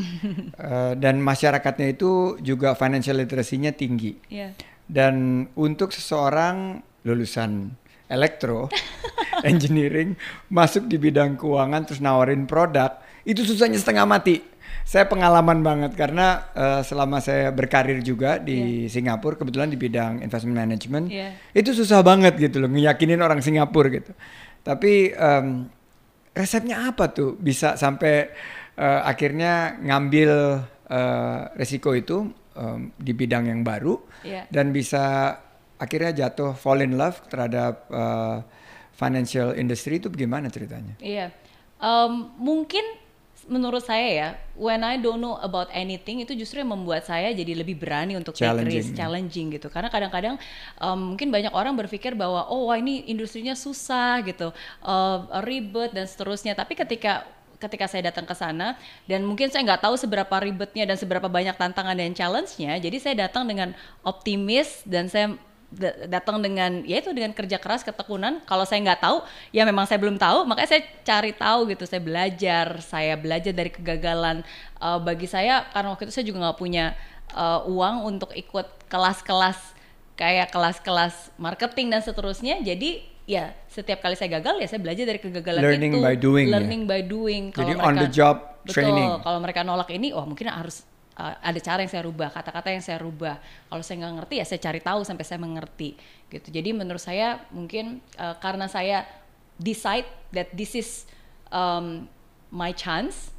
[0.62, 4.14] Eh, dan masyarakatnya itu juga financial literacy-nya tinggi.
[4.30, 4.54] Iya.
[4.86, 7.74] Dan untuk seseorang lulusan
[8.08, 8.70] elektro,
[9.52, 10.14] engineering,
[10.54, 14.51] masuk di bidang keuangan terus nawarin produk, itu susahnya setengah mati.
[14.92, 20.60] Saya pengalaman banget karena eh, selama saya berkarir juga di Singapura, kebetulan di bidang investment
[20.60, 21.32] management, Iya.
[21.56, 24.12] itu susah banget gitu loh, ngeyakinin orang Singapura gitu.
[24.68, 25.72] Tapi em,
[26.36, 28.36] resepnya apa tuh bisa sampai
[28.76, 30.60] eh, akhirnya ngambil
[30.92, 32.28] eh, resiko itu
[32.60, 33.96] em, di bidang yang baru
[34.28, 34.52] Iya.
[34.52, 35.40] dan bisa
[35.80, 38.38] akhirnya jatuh fall in love terhadap uh,
[38.94, 40.94] financial industry itu bagaimana ceritanya?
[41.02, 41.34] Iya,
[41.82, 42.86] um, mungkin
[43.50, 47.58] menurut saya ya, when I don't know about anything itu justru yang membuat saya jadi
[47.58, 48.78] lebih berani untuk take Challenging.
[48.78, 49.68] risk, challenging gitu.
[49.72, 50.36] Karena kadang-kadang
[50.78, 54.54] um, mungkin banyak orang berpikir bahwa oh wah ini industrinya susah gitu,
[54.86, 56.54] uh, ribet dan seterusnya.
[56.54, 57.26] Tapi ketika
[57.62, 58.74] ketika saya datang ke sana
[59.06, 63.16] dan mungkin saya nggak tahu seberapa ribetnya dan seberapa banyak tantangan dan challenge-nya, jadi saya
[63.30, 65.38] datang dengan optimis dan saya
[66.12, 68.44] datang dengan ya itu dengan kerja keras ketekunan.
[68.44, 69.24] Kalau saya nggak tahu
[69.56, 70.44] ya memang saya belum tahu.
[70.44, 74.44] Makanya saya cari tahu gitu saya belajar saya belajar dari kegagalan
[74.82, 76.98] Eh, bagi saya karena waktu itu saya juga nggak punya
[77.38, 79.78] eh, uang untuk ikut kelas-kelas
[80.18, 82.58] kayak kelas-kelas marketing dan seterusnya.
[82.66, 86.02] Jadi ya setiap kali saya gagal ya saya belajar dari kegagalan Learning itu.
[86.02, 86.54] by doing ya?
[86.58, 87.44] learning by doing.
[87.54, 89.08] Jadi Kalau on the job betul, training.
[89.22, 90.82] kalau mereka nolak ini oh mungkin harus
[91.18, 93.40] uh, ada cara yang saya rubah kata-kata yang saya rubah.
[93.68, 95.98] Kalau saya nggak ngerti ya saya cari tahu sampai saya mengerti
[96.32, 96.48] gitu.
[96.52, 99.04] Jadi menurut saya mungkin uh, karena saya
[99.60, 101.06] decide that this is
[101.52, 102.08] um,
[102.52, 103.32] my chance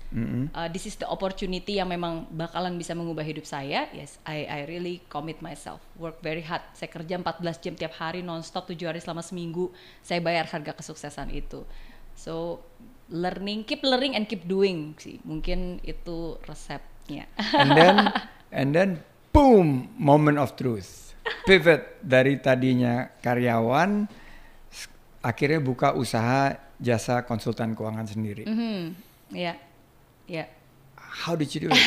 [0.53, 4.61] uh, this is the opportunity yang memang bakalan bisa mengubah hidup saya yes I I
[4.69, 5.81] really commit myself.
[5.97, 6.61] Work very hard.
[6.77, 9.73] Saya kerja 14 jam tiap hari nonstop 7 hari selama seminggu.
[10.05, 11.65] Saya bayar harga kesuksesan itu.
[12.13, 12.61] So
[13.09, 15.17] learning keep learning and keep doing sih.
[15.25, 16.37] Mungkin itu
[17.13, 17.97] resepnya And then
[18.51, 18.91] and then
[19.31, 21.13] boom, moment of truth.
[21.45, 24.05] Pivot dari tadinya karyawan
[25.21, 28.43] akhirnya buka usaha jasa konsultan keuangan sendiri.
[28.45, 28.93] Mhm,
[29.31, 29.55] ya
[30.27, 30.47] ya
[31.13, 31.77] How did you do it?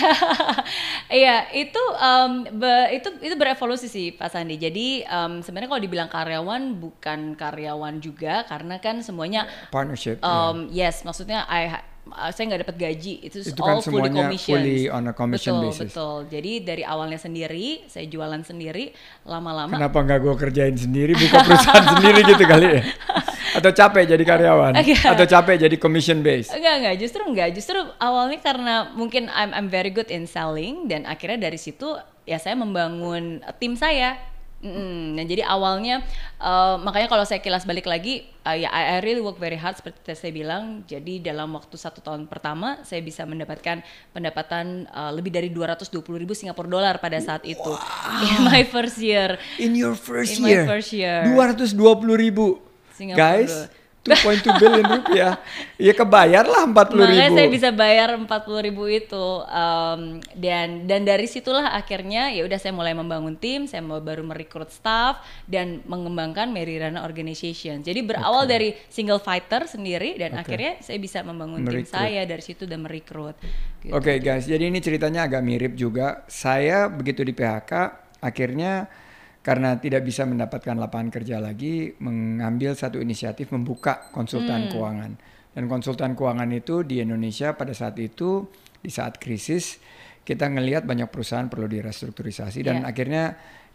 [1.05, 4.53] Iya, itu em, be- itu itu berevolusi sih Pak Sandi.
[4.55, 10.21] Jadi em, sebenarnya kalau dibilang karyawan bukan karyawan juga karena kan semuanya Partnership.
[10.21, 11.73] um, yes, maksudnya I
[12.15, 14.55] uh, saya nggak dapat gaji, itu Itu all kan fully semuanya commission.
[14.55, 15.91] fully on a commission betul, basis.
[15.91, 18.95] Betul, Jadi dari awalnya sendiri, saya jualan sendiri,
[19.27, 22.81] lama-lama Kenapa nggak gue kerjain sendiri, buka perusahaan sendiri gitu kali ya?
[23.55, 24.73] Atau capek jadi karyawan?
[24.79, 25.11] Enggak.
[25.15, 26.51] Atau capek jadi commission base?
[26.51, 27.49] Enggak, enggak, justru enggak.
[27.55, 31.95] Justru awalnya karena mungkin I'm I'm very good in selling dan akhirnya dari situ
[32.27, 34.34] ya saya membangun tim saya.
[34.65, 35.13] Mm-mm.
[35.13, 36.01] Nah, jadi awalnya
[36.41, 39.77] uh, makanya kalau saya kilas balik lagi, uh, ya I, I really work very hard
[39.77, 40.81] seperti saya bilang.
[40.89, 46.33] Jadi dalam waktu satu tahun pertama saya bisa mendapatkan pendapatan uh, lebih dari 220 ribu
[46.33, 47.73] Singapura dolar pada saat itu
[48.25, 49.37] in my first year.
[49.61, 51.29] In your first In my year, first year.
[51.29, 51.77] 220
[52.17, 52.57] ribu.
[52.97, 53.84] Singapura Guys.
[54.05, 55.41] 2.2 billion rupiah.
[55.81, 57.37] Ya kebayar lah 40 Makanya ribu.
[57.41, 62.69] saya bisa bayar 40 ribu itu um, dan dan dari situlah akhirnya ya udah saya
[62.69, 67.81] mulai membangun tim, saya mau baru merekrut staff dan mengembangkan Merirana Organization.
[67.81, 70.53] Jadi berawal dari single fighter sendiri dan Oke.
[70.53, 71.89] akhirnya saya bisa membangun tim Merekrut.
[71.89, 73.33] saya dari situ dan merekrut.
[73.81, 73.89] gitu.
[73.89, 76.21] Oke guys, jadi ini ceritanya agak mirip juga.
[76.29, 77.71] Saya begitu di PHK,
[78.21, 78.85] akhirnya
[79.45, 85.13] karena tidak bisa mendapatkan lapangan kerja lagi, mengambil satu inisiatif membuka konsultan keuangan.
[85.53, 88.49] Dan konsultan keuangan itu di Indonesia pada saat itu,
[88.81, 89.77] di saat krisis,
[90.25, 92.89] kita ngelihat banyak perusahaan perlu direstrukturisasi dan Iya.
[92.89, 93.23] akhirnya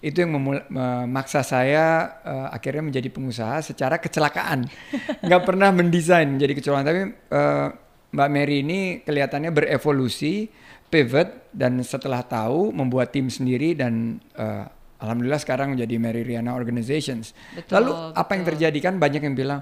[0.03, 0.35] itu yang
[0.67, 4.67] memaksa saya eh, akhirnya menjadi pengusaha secara kecelakaan
[5.25, 7.69] nggak pernah mendesain menjadi kecelakaan tapi eh,
[8.11, 10.51] Mbak Mary ini kelihatannya berevolusi
[10.91, 14.67] pivot dan setelah tahu membuat tim sendiri dan eh,
[15.01, 19.61] alhamdulillah sekarang menjadi Mary Riana Organizations Betul, lalu apa yang terjadi kan banyak yang bilang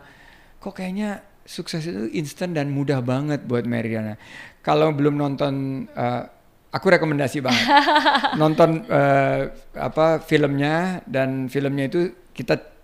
[0.59, 4.19] kok kayaknya sukses itu instan dan mudah banget buat Mary Riana
[4.61, 6.23] kalau belum nonton eh,
[6.69, 7.67] aku rekomendasi banget
[8.43, 9.49] nonton eh,
[9.79, 12.79] apa filmnya dan filmnya itu kita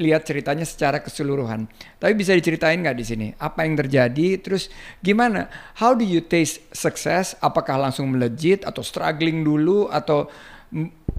[0.00, 1.68] lihat ceritanya secara keseluruhan.
[2.00, 4.40] Tapi bisa diceritain nggak di sini apa yang terjadi?
[4.40, 4.72] Terus
[5.04, 5.52] gimana?
[5.76, 7.36] How do you taste success?
[7.44, 10.32] Apakah langsung melejit atau struggling dulu atau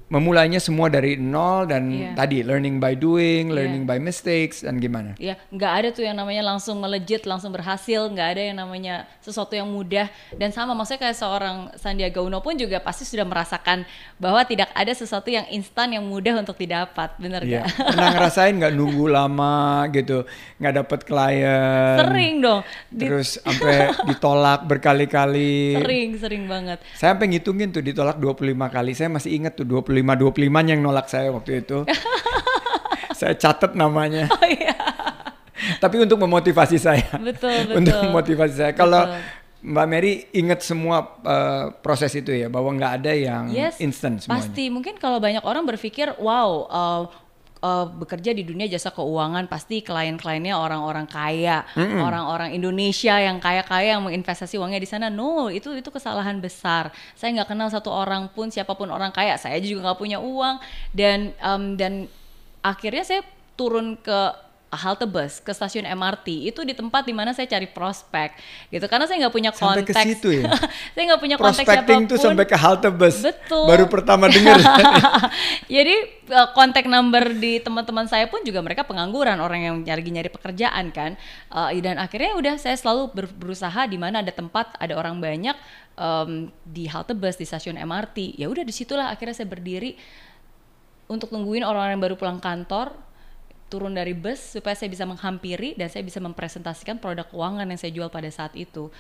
[0.08, 2.12] memulainya semua dari nol dan Iya.
[2.14, 3.56] tadi learning by doing, Iya.
[3.56, 5.16] learning by mistakes dan gimana?
[5.16, 9.54] Ya, nggak ada tuh yang namanya langsung melejit, langsung berhasil, nggak ada yang namanya sesuatu
[9.54, 10.12] yang mudah.
[10.34, 14.92] Dan sama maksudnya kayak seorang Sandiaga Uno pun juga pasti sudah merasakan bahwa tidak ada
[14.92, 17.64] sesuatu yang instan yang mudah untuk didapat, bener Iya.
[17.64, 17.66] nggak?
[17.88, 19.56] Pernah ngerasain nggak nunggu lama
[19.90, 20.28] gitu,
[20.58, 23.76] nggak dapet klien, Sering dong, terus sampai
[24.10, 25.76] ditolak berkali-kali.
[25.78, 26.84] sering, sering banget.
[26.94, 28.92] Saya sampai ngitungin tuh ditolak 25 kali.
[28.92, 31.84] Saya masih inget tuh 25 25 yang nolak saya waktu itu.
[33.20, 34.26] saya catat namanya.
[34.32, 34.74] Oh iya,
[35.78, 37.06] Tapi untuk memotivasi saya.
[37.22, 37.78] betul, betul.
[37.82, 38.74] untuk memotivasi saya.
[38.74, 39.10] Kalau.
[39.62, 44.42] Mbak Mary inget semua eh, proses itu ya bahwa nggak ada yang Yes, instan semuanya.
[44.42, 47.02] Pasti, mungkin kalau banyak orang berpikir, wow, uh,
[47.62, 54.04] uh, bekerja di dunia jasa keuangan pasti klien-kliennya orang-orang kaya, orang-orang Indonesia yang kaya-kaya yang
[54.04, 55.08] menginvestasi uangnya di sana.
[55.08, 56.90] No, itu itu kesalahan besar.
[57.14, 59.38] Saya nggak kenal satu orang pun, siapa pun orang kaya.
[59.38, 60.60] Saya juga nggak punya uang
[60.92, 62.10] dan um, dan
[62.66, 63.22] akhirnya saya
[63.56, 68.40] turun ke halte bus ke stasiun MRT itu di tempat di mana saya cari prospek
[68.72, 70.48] gitu karena saya nggak punya Sampai konteks ke situ ya?
[70.96, 72.32] saya nggak punya konteks Prospecting tuh siapa pun.
[72.32, 73.16] sampai ke halte bus.
[73.20, 73.68] Betul.
[73.68, 74.64] Baru pertama dengar.
[75.76, 75.96] Jadi
[76.32, 80.96] uh, kontak number di teman-teman saya pun juga mereka pengangguran orang yang nyari nyari pekerjaan
[80.96, 81.20] kan.
[81.52, 85.54] Uh, dan akhirnya udah saya selalu ber- berusaha di mana ada tempat ada orang banyak
[86.00, 88.40] um, di halte bus di stasiun MRT.
[88.40, 90.00] Ya udah di situlah akhirnya saya berdiri
[91.12, 93.11] untuk nungguin orang-orang yang baru pulang kantor
[93.72, 97.96] turun dari bus supaya saya bisa menghampiri dan saya bisa mempresentasikan produk keuangan yang saya
[97.96, 98.92] jual pada saat itu.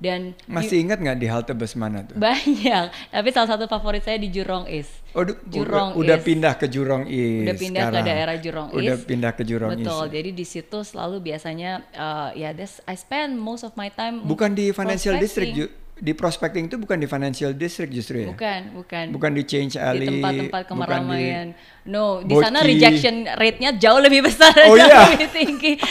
[0.00, 2.16] Dan di- Masih ingat nggak di halte bus mana tuh?
[2.16, 5.02] banyak, tapi salah satu favorit saya di Jurong East.
[5.12, 6.24] Oh, Jurong udah, udah East.
[6.24, 7.44] pindah ke Jurong East.
[7.44, 8.00] udah pindah sekarang.
[8.00, 8.80] ke daerah Jurong East.
[8.80, 10.00] Udah pindah ke Jurong Betul.
[10.06, 10.14] East.
[10.14, 14.54] Jadi di situ selalu biasanya uh, ya this I spend most of my time Bukan
[14.54, 15.68] di financial district,
[16.00, 18.28] di prospecting itu bukan di financial district justru ya.
[18.32, 19.04] Bukan, bukan.
[19.12, 20.08] Bukan di Change Alley.
[20.08, 21.52] di tempat-tempat bukan di-.
[21.80, 25.12] No, di sana rejection rate-nya jauh lebih besar, Oh, jauh iya?
[25.12, 25.72] lebih tinggi.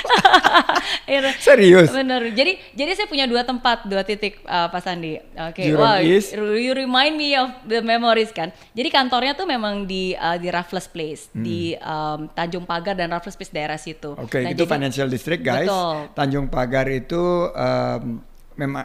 [1.09, 1.33] Iya.
[1.41, 1.89] Serius?
[1.89, 2.29] Bener.
[2.29, 5.17] Jadi jadi saya punya dua tempat, dua titik uh, Pak Sandi.
[5.17, 5.73] Oke.
[5.73, 6.37] Wah, East.
[6.37, 8.53] you remind me of the memories kan.
[8.71, 13.33] Jadi kantornya tuh memang di uh, di Raffles Place, di um, Tanjung Pagar dan Raffles
[13.33, 14.13] Place daerah situ.
[14.13, 14.25] Hmm.
[14.25, 15.65] Oke, Nah, itu jadi- financial district guys.
[15.65, 15.95] Betul.
[16.13, 18.21] Tanjung Pagar itu um,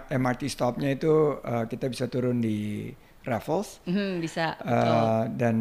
[0.09, 1.11] MRT stopnya itu
[1.43, 2.89] uh, kita bisa turun di
[3.25, 3.81] Raffles.
[3.89, 4.53] Mhm, bisa.
[4.61, 5.41] Uh, betul.
[5.41, 5.57] dan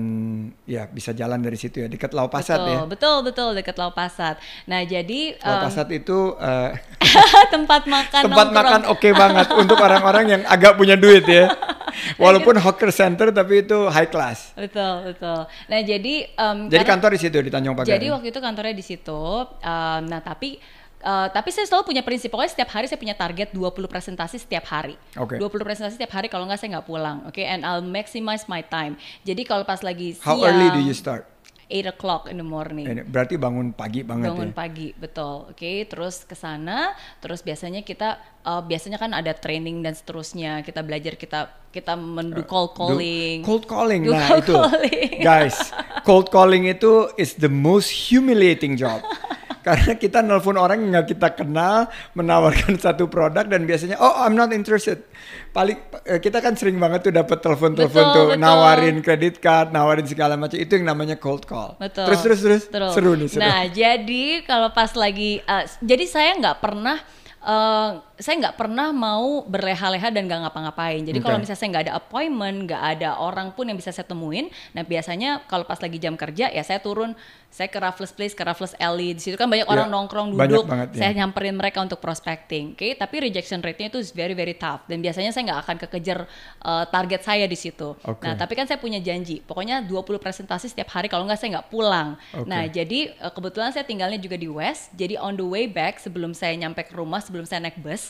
[0.67, 2.79] ya bisa jalan dari situ ya dekat Lau Pasat betul, ya.
[2.83, 4.35] betul, betul dekat Lau Pasat.
[4.67, 6.69] Nah, jadi Lau um, Pasat itu uh,
[7.55, 8.67] tempat makan tempat nongkrong.
[8.67, 11.47] makan oke banget untuk orang-orang yang agak punya duit ya.
[12.23, 14.51] Walaupun hawker center tapi itu high class.
[14.59, 15.47] Betul, betul.
[15.47, 17.95] Nah, jadi um, Jadi karena- kantor di situ di Tanjung Pagar.
[17.95, 18.13] Jadi ya?
[18.17, 19.23] waktu itu kantornya di situ.
[19.47, 20.59] um, nah, tapi
[21.03, 24.65] uh, tapi saya selalu punya prinsip pokoknya setiap hari saya punya target 20 presentasi setiap
[24.65, 24.95] hari.
[25.13, 25.37] Oke.
[25.37, 27.27] 20 presentasi setiap hari kalau nggak saya nggak pulang.
[27.27, 28.95] Oke, and I'll maximize my time.
[29.21, 31.27] Jadi kalau pas lagi How siang early do you start?
[31.71, 32.85] 8 o'clock in the morning.
[33.07, 34.53] Berarti bangun pagi banget bangun ya.
[34.53, 39.97] pagi betul oke terus ke sana terus biasanya kita uh, biasanya kan ada training dan
[39.97, 44.05] seterusnya kita belajar kita kita mendu Do- cold calling Cold calling.
[44.05, 44.53] Do Nah, cold itu.
[44.53, 45.09] calling.
[45.25, 45.57] Guys,
[46.05, 49.01] cold calling itu is the most humiliating job.
[49.63, 54.35] Karena kita nelpon orang yang nggak kita kenal, menawarkan satu produk dan biasanya, oh I'm
[54.35, 55.07] not interested.
[55.55, 58.43] Paling eh, kita kan sering banget tuh dapat telepon-telepon tuh, betul.
[58.43, 60.59] nawarin kredit card, nawarin segala macam.
[60.59, 61.79] Itu yang namanya cold call.
[61.79, 62.11] Betul.
[62.11, 62.91] Terus terus terus, Betul.
[62.91, 63.41] seru nih seru.
[63.41, 66.99] Nah, jadi kalau pas lagi, uh, jadi saya nggak pernah,
[67.43, 71.01] uh, saya nggak pernah mau berleha-leha dan nggak ngapa-ngapain.
[71.03, 71.43] Jadi kalau Oke.
[71.47, 75.43] misalnya saya nggak ada appointment, nggak ada orang pun yang bisa saya temuin, nah biasanya
[75.47, 77.13] kalau pas lagi jam kerja ya saya turun,
[77.53, 79.13] saya ke Raffles Place, ke Raffles Alley.
[79.13, 81.05] Di situ kan banyak orang Ya, nongkrong duduk, banget, ya.
[81.05, 82.73] saya nyamperin mereka untuk prospecting.
[82.73, 86.25] Oke, tapi rejection rate-nya itu very very tough dan biasanya saya nggak akan kekejar
[86.65, 87.93] uh, target saya di situ.
[88.01, 88.25] Oke.
[88.25, 91.69] Nah, tapi kan saya punya janji, pokoknya 20 presentasi setiap hari kalau nggak saya nggak
[91.69, 92.17] pulang.
[92.33, 92.49] Oke.
[92.49, 96.33] Nah, jadi eh, kebetulan saya tinggalnya juga di West, jadi on the way back sebelum
[96.33, 98.09] saya nyampe ke rumah, sebelum saya naik bus,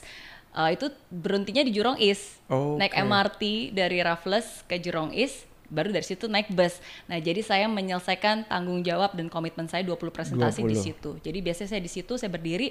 [0.56, 2.40] eh, itu berhentinya di Jurong East.
[2.48, 2.80] Oke.
[2.80, 3.44] Naik MRT
[3.76, 6.78] dari Raffles ke Jurong East, baru dari situ naik bus.
[7.10, 10.86] Nah, jadi saya menyelesaikan tanggung jawab dan komitmen saya 20 presentasi di 20.
[10.86, 11.12] situ.
[11.26, 12.70] Jadi biasanya saya di situ saya berdiri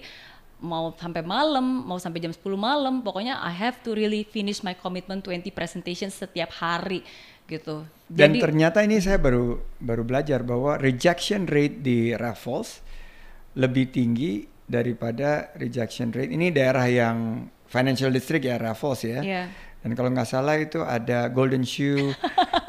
[0.62, 4.78] mau sampai malam, mau sampai jam 10 malam, pokoknya I have to really finish my
[4.78, 7.02] commitment 20 presentations setiap hari
[7.50, 7.82] gitu.
[8.06, 12.78] Dan Jadi ternyata ini saya baru baru belajar bahwa rejection rate di Raffles
[13.58, 16.30] lebih tinggi daripada rejection rate.
[16.30, 19.20] Ini daerah yang financial district ya Raffles ya.
[19.20, 19.44] Iya.
[19.82, 22.14] Dan kalau nggak salah itu ada Golden Shoe,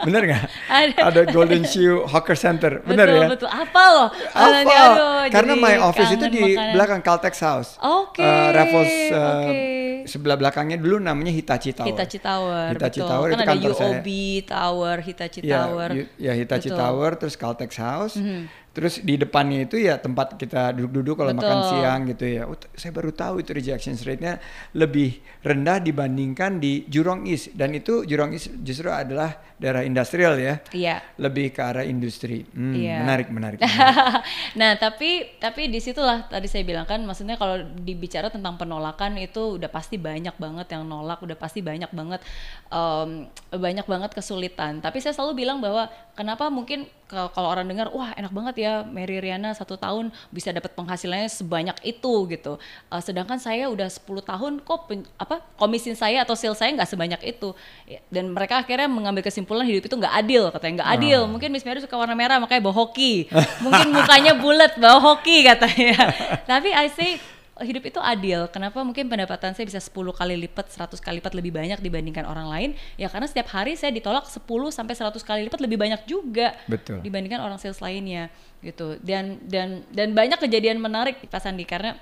[0.01, 0.43] bener nggak?
[0.97, 1.21] Ada.
[1.29, 3.27] Golden Shoe Hawker Center, bener betul, ya?
[3.29, 4.07] Betul, apa loh?
[4.33, 4.49] Apa?
[4.65, 6.73] Aduh, Karena my office itu di makanan.
[6.73, 7.69] belakang Caltex House.
[7.77, 9.61] Oke, Eh, Raffles eh, oke.
[10.05, 11.85] sebelah belakangnya dulu namanya Hitachi Tower.
[11.87, 13.11] Hitachi Tower, Hitachi betul.
[13.13, 13.85] Tower kan itu ada kantor saya.
[13.93, 14.07] UOB
[14.43, 15.89] Tower, Hitachi Ya, Tower.
[16.17, 16.81] ya Hitachi Betul.
[16.81, 18.15] Tower, terus Caltex House,
[18.73, 22.49] terus di depannya itu ya tempat kita duduk-duduk kalau makan siang gitu ya.
[22.49, 24.41] Oh, saya baru tahu itu rejection rate-nya
[24.73, 30.57] lebih rendah dibandingkan di Jurong East dan itu Jurong East justru adalah daerah industrial ya,
[30.73, 30.99] Iya.
[31.21, 32.43] lebih ke arah industri.
[32.49, 33.05] Hmm, Iya.
[33.05, 33.59] Menarik, menarik.
[33.63, 34.25] menarik.
[34.59, 39.61] nah tapi tapi di situlah tadi saya bilang kan maksudnya kalau dibicara tentang penolakan itu
[39.61, 42.19] udah pasti banyak banget yang nolak udah pasti banyak banget
[42.67, 48.11] em, banyak banget kesulitan tapi saya selalu bilang bahwa kenapa mungkin kalau orang dengar wah
[48.17, 52.57] enak banget ya Mary Riana satu tahun bisa dapat penghasilannya sebanyak itu gitu.
[52.89, 56.89] Eh, sedangkan saya udah 10 tahun kok pen- apa komisin saya atau sales saya nggak
[56.89, 57.53] sebanyak itu.
[57.85, 61.19] Ya, dan mereka akhirnya mengambil kesimpulan hidup itu nggak adil katanya nggak adil.
[61.23, 61.29] Ah.
[61.29, 63.29] mungkin Miss Mary suka warna merah makanya bawa hoki.
[63.61, 66.09] Mungkin mukanya bulat bawa hoki katanya.
[66.49, 67.21] Tapi I say
[67.61, 68.49] hidup itu adil.
[68.49, 72.49] Kenapa mungkin pendapatan saya bisa 10 kali lipat, 100 kali lipat lebih banyak dibandingkan orang
[72.49, 72.69] lain?
[72.97, 74.41] Ya karena setiap hari saya ditolak 10
[74.73, 77.05] sampai 100 kali lipat lebih banyak juga Betul.
[77.05, 78.33] dibandingkan orang sales lainnya
[78.65, 78.97] gitu.
[79.05, 81.93] Dan dan dan banyak kejadian menarik Pak Sandi karena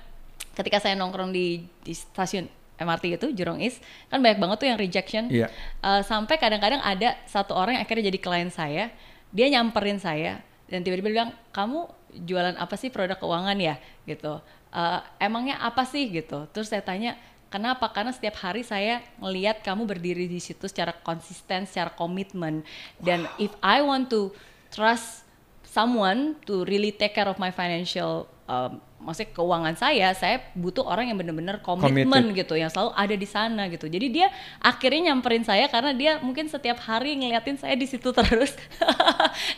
[0.56, 2.48] ketika saya nongkrong di, di stasiun
[2.80, 5.48] MRT itu Jurong East kan banyak banget tuh yang rejection Iya.
[5.80, 8.90] Uh, sampai kadang-kadang ada satu orang yang akhirnya jadi klien saya
[9.32, 11.88] dia nyamperin saya dan tiba-tiba bilang kamu
[12.24, 14.40] jualan apa sih produk keuangan ya gitu
[14.72, 16.08] Uh, emangnya apa sih?
[16.08, 16.48] gitu.
[16.48, 17.20] Terus saya tanya
[17.52, 17.92] kenapa?
[17.92, 22.64] Karena setiap hari saya ngelihat kamu berdiri di situ secara konsisten secara komitmen
[23.04, 24.32] dan if I want to
[24.72, 25.28] trust
[25.68, 31.10] someone to really take care of my financial um, maksudnya keuangan saya, saya butuh orang
[31.10, 33.90] yang benar-benar komitmen gitu, yang selalu ada di sana gitu.
[33.90, 34.30] Jadi dia
[34.62, 38.54] akhirnya nyamperin saya karena dia mungkin setiap hari ngeliatin saya di situ terus.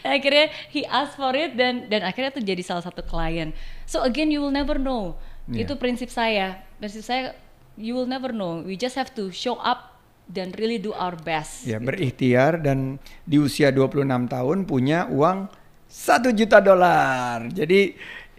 [0.00, 3.52] akhirnya he asked for it dan dan akhirnya itu jadi salah satu klien.
[3.84, 5.20] So again you will never know.
[5.44, 5.68] Yeah.
[5.68, 6.64] Itu prinsip saya.
[6.80, 7.36] Prinsip saya
[7.76, 8.64] you will never know.
[8.64, 11.68] We just have to show up dan really do our best.
[11.68, 12.96] Ya, berikhtiar dan
[13.28, 15.52] di usia 26 tahun punya uang
[15.84, 17.46] satu juta dolar.
[17.52, 17.94] Jadi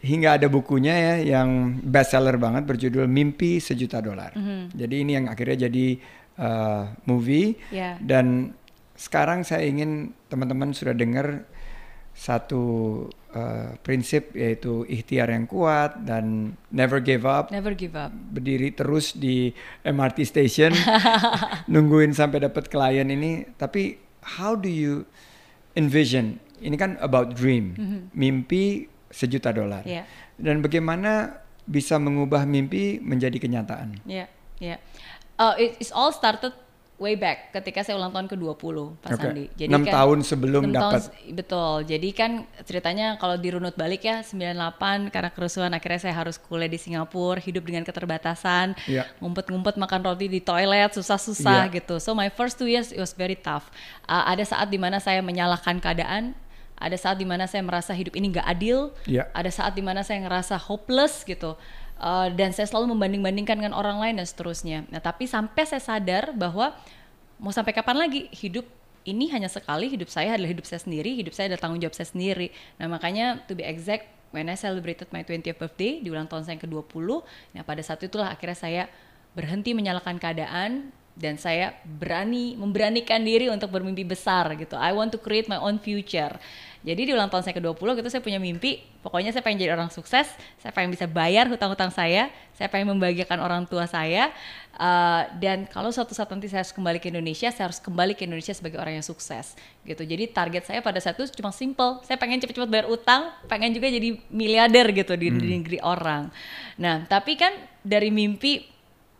[0.05, 4.31] hingga ada bukunya ya yang bestseller banget berjudul Mimpi Sejuta Dolar.
[4.31, 4.77] Mhm.
[4.77, 5.97] Jadi ini yang akhirnya jadi
[6.37, 7.97] uh, movie Ya.
[7.97, 8.53] dan
[8.93, 11.43] sekarang saya ingin teman-teman sudah dengar
[12.15, 12.63] satu
[13.35, 18.07] uh, prinsip yaitu ikhtiar yang kuat dan never give up Never give up.
[18.31, 19.51] berdiri terus di
[19.83, 20.71] MRT station
[21.71, 23.99] nungguin sampai dapat klien ini tapi
[24.39, 25.03] how do you
[25.75, 27.75] envision ini kan about dream
[28.15, 30.03] mimpi sejuta dolar Iya.
[30.35, 34.77] dan bagaimana bisa mengubah mimpi menjadi kenyataan Ya, ya.
[35.35, 36.53] Uh, it, it's all started
[36.95, 38.55] way back ketika saya ulang tahun ke-20,
[39.03, 39.19] Pak Oke.
[39.19, 39.45] Sandi.
[39.59, 41.01] Enam tahun sebelum enam tahun dapat.
[41.03, 41.75] se- betul.
[41.83, 42.31] Jadi kan
[42.63, 47.61] ceritanya kalau dirunut balik ya 98 karena kerusuhan akhirnya saya harus kuliah di Singapura, hidup
[47.61, 49.11] dengan keterbatasan, Iya.
[49.19, 51.75] ngumpet-ngumpet makan roti di toilet, susah-susah Iya.
[51.75, 51.99] gitu.
[51.99, 53.67] So my first two years it was very tough.
[54.05, 56.31] Uh, ada saat di mana saya menyalahkan keadaan,
[56.85, 59.25] ada saat di mana saya merasa hidup ini nggak adil, Iya.
[59.33, 61.57] ada saat di mana saya ngerasa hopeless gitu
[61.95, 66.35] Uh, dan saya selalu membanding-bandingkan dengan orang lain dan seterusnya nah tapi sampai saya sadar
[66.35, 66.75] bahwa
[67.39, 68.67] mau sampai kapan lagi hidup
[69.07, 72.11] ini hanya sekali hidup saya adalah hidup saya sendiri hidup saya adalah tanggung jawab saya
[72.11, 76.43] sendiri nah makanya to be exact when I celebrated my 20th birthday di ulang tahun
[76.43, 77.07] saya yang ke-20
[77.55, 78.83] nah pada saat itulah akhirnya saya
[79.31, 84.75] berhenti menyalahkan keadaan dan saya berani memberanikan diri untuk bermimpi besar gitu.
[84.75, 86.35] I want to create my own future.
[86.85, 89.89] Jadi di ulang tahun saya ke-20 gitu saya punya mimpi, pokoknya saya pengen jadi orang
[89.89, 90.29] sukses,
[90.61, 94.29] saya pengen bisa bayar hutang-hutang saya, saya pengen membahagiakan orang tua saya,
[94.77, 98.29] uh, dan kalau suatu saat nanti saya harus kembali ke Indonesia, saya harus kembali ke
[98.29, 100.05] Indonesia sebagai orang yang sukses gitu.
[100.05, 103.89] Jadi target saya pada saat itu cuma simple, saya pengen cepet-cepet bayar utang, pengen juga
[103.89, 106.29] jadi miliarder gitu di, di negeri orang.
[106.77, 107.49] Nah tapi kan
[107.81, 108.61] dari mimpi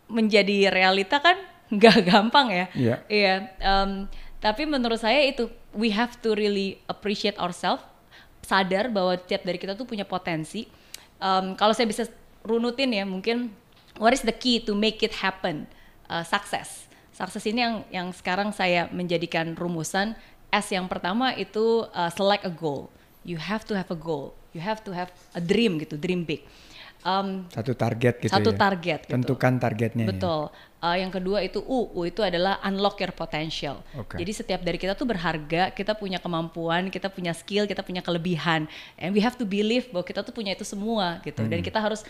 [0.06, 1.34] menjadi realita kan
[1.74, 2.66] nggak gampang ya.
[2.78, 2.94] Iya.
[3.10, 3.34] Iya.
[3.58, 3.90] em,
[4.38, 7.84] tapi menurut saya itu we have to really appreciate ourselves,
[8.40, 10.64] sadar bahwa tiap dari kita tuh punya potensi.
[11.20, 12.08] Em, kalau saya bisa
[12.40, 13.52] runutin ya, mungkin
[14.00, 15.68] what is the key to make it happen?
[16.08, 16.86] Uh, sukses.
[17.10, 20.14] Sukses ini yang yang sekarang saya menjadikan rumusan.
[20.54, 22.88] S yang pertama itu uh, select a goal.
[23.26, 24.38] You have to have a goal.
[24.54, 26.46] You have to have a dream gitu, dream big.
[27.06, 28.58] Em, satu target gitu Satu ya.
[28.58, 29.14] target gitu.
[29.14, 30.10] tentukan targetnya ya.
[30.10, 30.50] Betul.
[30.82, 33.78] Uh, yang kedua itu U, U itu adalah unlock your potential.
[33.94, 34.18] Oke.
[34.18, 38.66] Jadi setiap dari kita tuh berharga, kita punya kemampuan, kita punya skill, kita punya kelebihan,
[38.98, 41.46] and we have to believe bahwa kita tuh punya itu semua gitu.
[41.46, 41.66] Dan Hmm.
[41.70, 42.02] kita harus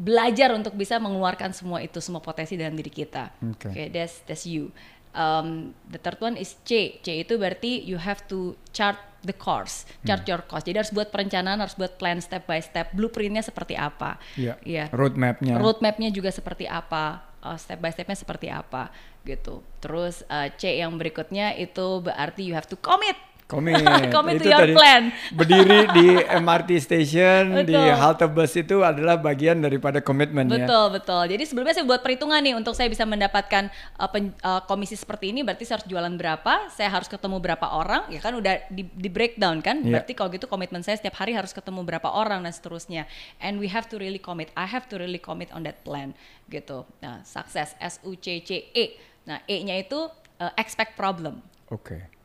[0.00, 3.34] belajar untuk bisa mengeluarkan semua itu, semua potensi dalam diri kita.
[3.50, 3.68] Oke.
[3.68, 4.70] Okay, that's that's you.
[5.10, 7.02] Um, the third one is C.
[7.02, 8.94] C itu berarti you have to chart
[9.26, 10.30] the course, chart Hmm.
[10.30, 10.64] your course.
[10.64, 14.16] Jadi harus buat perencanaan, harus buat plan step by step, blueprintnya seperti apa.
[14.38, 14.56] Iya.
[14.62, 18.88] Iya roadmapnya roadmapnya juga seperti apa, uh, step by stepnya seperti apa
[19.26, 19.60] gitu.
[19.82, 23.18] Terus uh, C yang berikutnya itu berarti you have to commit.
[23.50, 23.82] Komit.
[24.14, 25.02] Commit to itu your tadi plan.
[25.38, 27.98] Berdiri di MRT station, di Betul.
[27.98, 30.62] halte bus itu adalah bagian daripada komitmen ya.
[30.62, 31.22] Betul betul.
[31.26, 33.66] Jadi sebelumnya saya buat perhitungan nih untuk saya bisa mendapatkan
[33.98, 37.66] uh, pen- uh, komisi seperti ini, berarti saya harus jualan berapa, saya harus ketemu berapa
[37.66, 39.82] orang, ya kan udah di, di breakdown kan.
[39.82, 39.98] Iya.
[39.98, 43.10] Berarti kalau gitu komitmen saya setiap hari harus ketemu berapa orang dan seterusnya.
[43.42, 44.54] And we have to really commit.
[44.54, 46.14] I have to really commit on that plan
[46.46, 46.86] gitu.
[47.02, 48.84] Nah, sukses S U C C E.
[49.26, 50.06] Nah, E-nya itu
[50.38, 51.42] uh, expect problem.
[51.70, 52.19] Oke.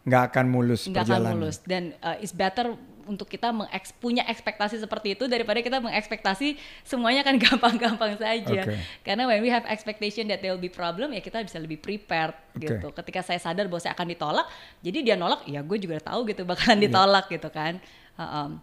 [0.00, 1.34] Nggak akan mulus nggak akan perjalanan.
[1.36, 2.72] mulus dan uh, it's better
[3.04, 8.78] untuk kita mengeks punya ekspektasi seperti itu daripada kita mengekspektasi semuanya kan gampang-gampang saja Oke.
[9.02, 12.32] karena when we have expectation that there will be problem ya kita bisa lebih prepared
[12.54, 12.70] Oke.
[12.70, 14.46] gitu ketika saya sadar bahwa saya akan ditolak
[14.78, 16.86] jadi dia nolak ya gue juga tahu gitu bakalan Iya.
[16.86, 17.82] ditolak gitu kan
[18.14, 18.60] Uh-um.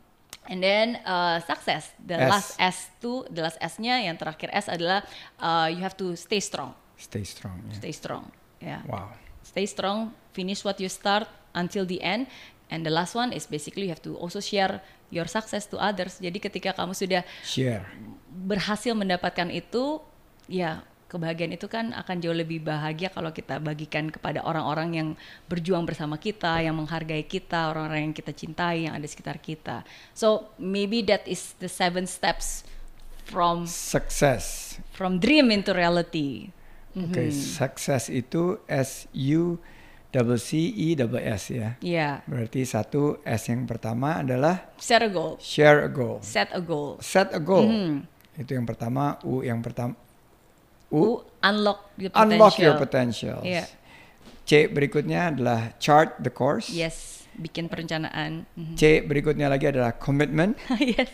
[0.48, 2.30] And then uh, success, the S.
[2.30, 5.04] last S tuh, the last S-nya yang terakhir S adalah
[5.38, 7.60] uh, you have to stay strong, Stay strong.
[7.68, 7.74] ya.
[7.76, 8.24] stay strong.
[8.64, 8.80] Ya.
[8.88, 9.12] Wow.
[9.58, 11.26] Stay strong, finish what you start
[11.58, 12.30] until the end.
[12.70, 16.22] And the last one is basically you have to also share your success to others.
[16.22, 17.82] Jadi ketika kamu sudah Share.
[18.30, 19.98] berhasil mendapatkan itu,
[20.46, 25.10] ya kebahagiaan itu kan akan jauh lebih bahagia kalau kita bagikan kepada orang-orang yang
[25.50, 29.82] berjuang bersama kita, yang menghargai kita, orang-orang yang kita cintai, yang ada di sekitar kita.
[30.14, 32.62] So maybe that is the seven steps
[33.26, 34.78] from Success.
[34.94, 36.54] from dream into reality.
[36.96, 39.60] Oke, sukses itu S U
[40.10, 41.76] double C E double S ya.
[41.84, 46.18] Ya, Berarti satu S yang pertama adalah set a goal, share a goal.
[46.24, 46.98] set a goal.
[47.04, 47.68] Set a goal.
[47.68, 47.96] Mhm.
[48.38, 49.94] Itu yang pertama, U yang pertama
[50.88, 52.24] U, unlock your potential.
[52.24, 53.44] unlock your potentials.
[53.44, 53.66] Iya.
[54.48, 56.72] C berikutnya adalah chart the course.
[56.72, 58.48] Yes, bikin perencanaan.
[58.56, 58.74] Mhm.
[58.74, 61.12] C berikutnya lagi adalah commitment yes.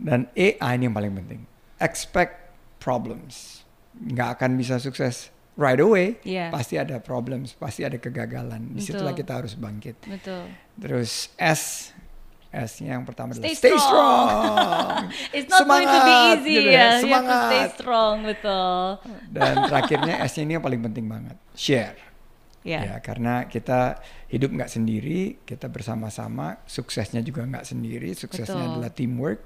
[0.00, 1.44] dan E ah, ini yang paling penting.
[1.78, 2.50] Expect
[2.80, 3.61] problems.
[3.96, 6.16] Nggak akan bisa sukses right away.
[6.24, 6.48] Iya.
[6.48, 8.72] Pasti ada problems, pasti ada kegagalan.
[8.72, 9.20] Di situlah Betul.
[9.24, 9.96] kita harus bangkit.
[10.08, 10.44] Betul.
[10.80, 11.92] Terus S
[12.52, 14.28] S-nya yang pertama adalah Stay stay strong.
[14.28, 15.08] strong.
[15.40, 16.84] It's not going to be Semangat, easy gitu ya.
[16.84, 17.68] To stay Semangat.
[17.72, 18.80] strong, betul.
[19.32, 21.36] Dan terakhirnya S-nya ini yang paling penting banget.
[21.56, 21.96] Share.
[22.62, 22.80] Ya.
[22.84, 23.98] Ya, karena kita
[24.30, 28.72] hidup nggak sendiri, kita bersama-sama, suksesnya juga nggak sendiri, suksesnya Betul.
[28.78, 29.40] adalah teamwork.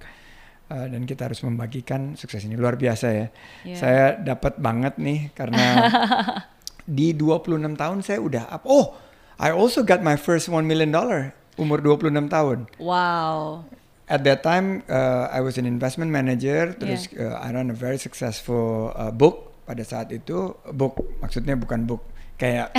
[0.71, 3.27] Uh, dan kita harus membagikan sukses ini luar biasa ya.
[3.67, 3.77] Ya.
[3.77, 5.91] Saya dapat banget nih karena
[6.87, 8.63] di 26 tahun saya udah up.
[8.67, 8.95] Oh,
[9.37, 12.59] I also got my first 1 million dollar umur 26 tahun.
[12.77, 13.65] Wow.
[14.07, 16.71] At that time, uh, I was an investment manager.
[16.79, 20.55] Terus uh, I run a very successful uh, book pada saat itu.
[20.71, 22.07] Book maksudnya bukan book
[22.39, 22.71] kayak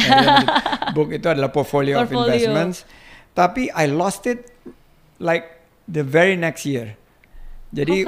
[0.96, 2.32] book itu adalah portfolio, of Portfolio.
[2.32, 2.88] investments.
[3.36, 4.48] Tapi I lost it
[5.20, 6.96] like the very next year.
[7.72, 8.07] Jadi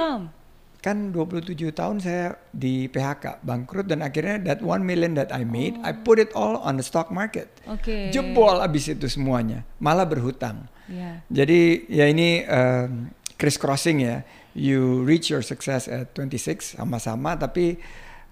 [0.80, 5.76] kan 27 tahun saya di PHK bangkrut dan akhirnya that 1 million that I made,
[5.84, 7.52] I put it all on the stock market.
[7.68, 8.08] Oke.
[8.08, 10.64] Jebol abis itu semuanya, malah berhutang.
[10.88, 11.20] Ya.
[11.28, 14.24] Jadi ya ini um, criss crossing ya.
[14.56, 17.78] You reach your success at 26 sama-sama tapi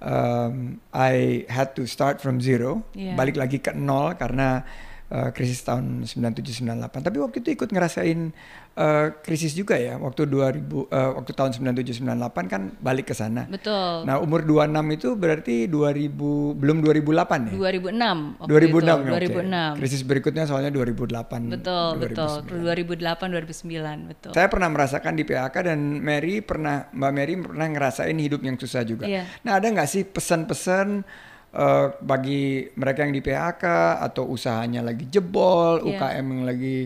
[0.03, 3.15] um, I had to start from zero, Yeah.
[3.15, 4.67] balik lagi ke nol karena
[5.13, 7.07] uh, krisis tahun 97 98.
[7.07, 8.35] Tapi waktu itu ikut ngerasain
[8.79, 9.99] uh, krisis juga ya.
[9.99, 10.87] Waktu 2000 uh,
[11.19, 13.51] waktu tahun 97 98 kan balik ke sana.
[13.51, 14.07] Betul.
[14.07, 17.55] Nah, umur 26 itu berarti 2000 belum 2008 ya?
[17.59, 18.39] 2006.
[18.39, 19.35] waktu 2006 itu, ya, oke.
[19.75, 19.79] 2006.
[19.83, 21.59] Krisis berikutnya soalnya 2008.
[21.59, 22.33] Betul, betul.
[22.47, 22.95] 2009.
[23.03, 24.33] 2008, 2009, betul.
[24.33, 28.87] Saya pernah merasakan di PHK dan Mary pernah Mbak Mary pernah ngerasain hidup yang susah
[28.87, 29.05] juga.
[29.11, 29.27] Iya.
[29.43, 31.03] Nah, ada nggak sih pesan-pesan
[31.49, 33.65] eh, bagi mereka yang di PHK
[34.05, 35.97] atau usahanya lagi jebol, Iya.
[35.97, 36.79] UKM yang lagi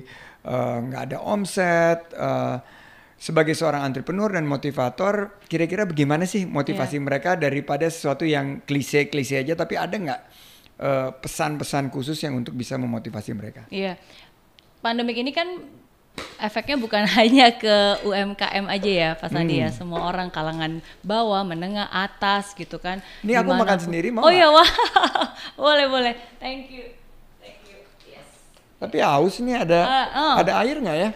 [0.44, 2.56] eh, nggak ada omset, eh,
[3.22, 7.06] sebagai seorang entrepreneur dan motivator, kira-kira bagaimana sih motivasi Iya.
[7.06, 10.22] mereka daripada sesuatu yang klise-klise aja, tapi ada nggak
[10.82, 13.70] eh, pesan-pesan khusus yang untuk bisa memotivasi mereka?
[13.70, 13.94] Iya.
[14.82, 15.46] Pandemik ini kan
[16.42, 19.70] efeknya bukan hanya ke UMKM aja ya, Pak Sandi ya.
[19.70, 19.78] Hmm.
[19.78, 22.98] Semua orang kalangan bawah, menengah, atas gitu kan.
[23.22, 24.66] Ini aku makan sendiri, mau Oh iya, wah.
[25.62, 26.14] boleh, boleh.
[26.42, 27.01] Thank you.
[28.82, 30.34] Tapi haus nih ada Ah, oh.
[30.42, 31.10] ada air nggak ya?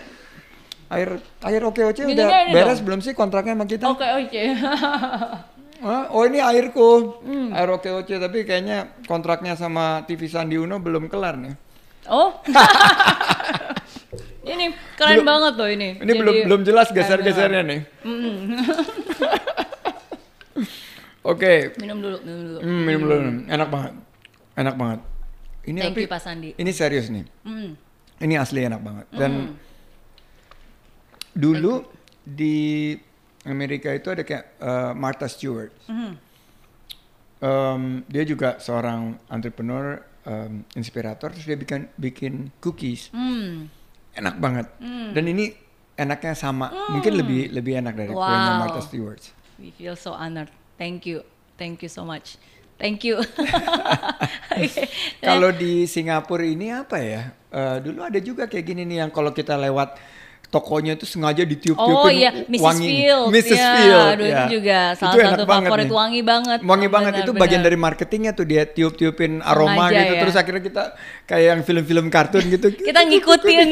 [0.86, 2.86] Air air oke oke Gini udah beres dong.
[2.86, 3.84] belum sih kontraknya sama kita?
[3.90, 4.42] Oke, oke.
[4.54, 5.44] Hah?
[6.08, 7.52] Oh ini airku, Hmm.
[7.52, 11.52] air oke oke tapi kayaknya kontraknya sama TV Sandi Uno belum kelar nih.
[12.08, 12.32] Oh.
[14.46, 16.00] ini keren banget loh ini.
[16.00, 17.80] Ini belum belum jelas geser-gesernya nih.
[21.26, 22.58] Oke, Minum dulu, minum dulu.
[22.62, 23.16] Hmm, minum dulu,
[23.50, 23.92] enak banget,
[24.54, 25.00] enak banget.
[25.66, 26.50] Ini Thank tapi you Pak Sandi.
[26.54, 27.74] ini serius nih, Hmm.
[28.22, 29.06] ini asli enak banget.
[29.10, 29.32] Dan
[31.34, 31.82] dulu
[32.22, 32.94] di
[33.44, 35.74] Amerika itu ada kayak uh, Martha Stewart.
[35.86, 36.12] Mhm.
[37.36, 41.28] Um, dia juga seorang entrepreneur, um, inspirator.
[41.30, 43.68] Terus dia bikin bikin cookies, Hmm.
[44.16, 44.66] enak banget.
[45.12, 45.52] Dan ini
[45.94, 48.56] enaknya sama, mungkin lebih lebih enak dari Wow.
[48.56, 49.20] Martha Stewart.
[49.58, 50.48] We feel so honored.
[50.76, 51.24] Thank you.
[51.56, 52.36] Thank you so much.
[52.76, 53.24] Thank you.
[55.26, 57.32] Kalau di Singapura ini apa ya?
[57.48, 59.96] Eh, dulu ada juga kayak gini nih yang kalau kita lewat
[60.46, 62.62] tokonya itu sengaja ditiup-tiupin Oh iya, Mrs.
[62.62, 62.86] wangi.
[62.86, 63.26] Field.
[63.28, 63.58] Mrs.
[63.58, 64.06] Ya, Field.
[64.08, 64.30] aduh, ya.
[64.30, 65.94] itu juga salah Itu enak satu banget favorit nih.
[65.94, 66.58] wangi banget.
[66.62, 70.20] Wangi banget itu Benar, bagian dari marketingnya tuh dia tiup-tiupin aroma Sengaja gitu ya.
[70.22, 70.82] terus akhirnya kita
[71.24, 72.66] kayak yang film-film kartun gitu.
[72.86, 73.68] Kita ngikutin.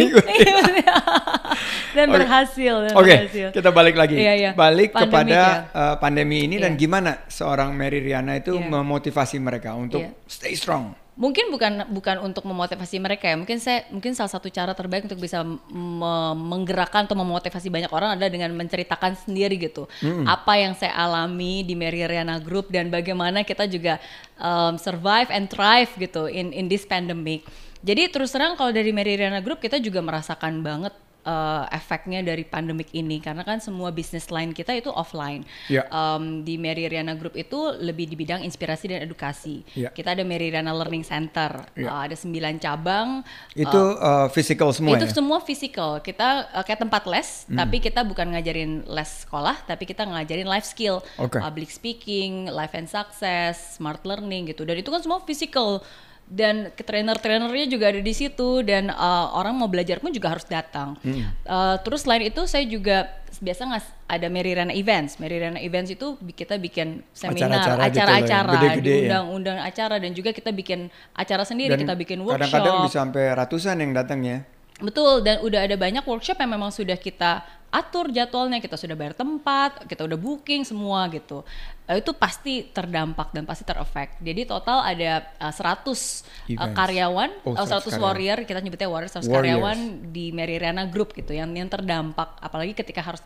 [1.95, 2.15] dan Oke.
[2.17, 2.75] berhasil.
[2.83, 3.49] dan Oke, berhasil.
[3.51, 4.17] kita balik lagi.
[4.17, 4.51] Iya, iya.
[4.53, 5.71] Balik Pandemik kepada ya.
[5.71, 6.81] eh, pandemi ini dan Iya.
[6.81, 8.67] gimana seorang Mary Riana itu Iya.
[8.69, 10.11] memotivasi mereka untuk Iya.
[10.27, 11.04] stay strong.
[11.15, 13.39] Mungkin bukan bukan untuk memotivasi mereka ya.
[13.39, 18.19] Mungkin saya mungkin salah satu cara terbaik untuk bisa me- menggerakkan atau memotivasi banyak orang
[18.19, 19.87] adalah dengan menceritakan sendiri gitu.
[20.27, 24.03] Apa yang saya alami di Mary Riana Group dan bagaimana kita juga
[24.39, 27.47] um, survive and thrive gitu in in this pandemic.
[27.85, 30.95] Jadi terus terang kalau dari Mary Riana Group kita juga merasakan banget
[31.25, 35.43] uh, efeknya dari pandemik ini karena kan semua bisnis lain kita itu offline.
[35.67, 35.89] Ya.
[35.91, 39.65] Um, di Mary Riana Group itu lebih di bidang inspirasi dan edukasi.
[39.75, 39.91] Ya.
[39.91, 41.91] Kita ada Mary Riana Learning Center, Ya.
[41.91, 43.25] Uh, ada sembilan cabang.
[43.57, 45.13] Itu uh, physical semua itu ya?
[45.13, 45.99] semua physical.
[46.05, 50.69] Kita uh, kayak tempat les, tapi kita bukan ngajarin les sekolah, tapi kita ngajarin life
[50.69, 51.41] skill, Oke.
[51.41, 54.63] public speaking, life and success, smart learning gitu.
[54.63, 55.81] Dan itu kan semua physical.
[56.25, 60.49] Dan ke trainer-trainernya juga ada di situ dan uh, orang mau belajar pun juga harus
[60.49, 60.97] datang.
[61.45, 63.13] Uh, terus selain itu saya juga
[63.45, 65.21] biasa ngas ada Mary Riana Events.
[65.21, 68.97] Mary Riana Events itu kita bikin seminar, Acara-acara gitu ya, gede-gede ya.
[69.05, 72.41] diundang-undang acara dan juga kita bikin acara sendiri, kita bikin workshop.
[72.41, 74.39] kadang-kadang bisa sampai ratusan yang datang ya.
[74.83, 79.19] Betul, dan udah ada banyak workshop yang memang sudah kita atur jadwalnya, kita sudah bayar
[79.19, 81.43] tempat, kita udah booking semua gitu.
[81.91, 84.23] Eh, itu pasti terdampak dan pasti terefek.
[84.23, 89.11] Jadi total ada eh, 100 eh, karyawan, Oh, eh, 100 100 warrior, kita nyebutnya warrior,
[89.11, 89.35] 100 Warriors.
[89.35, 89.79] karyawan
[90.15, 93.21] di Mary Riana Group gitu yang yang terdampak apalagi ketika harus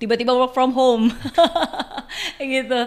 [0.00, 1.12] tiba-tiba work from home
[2.40, 2.80] gitu.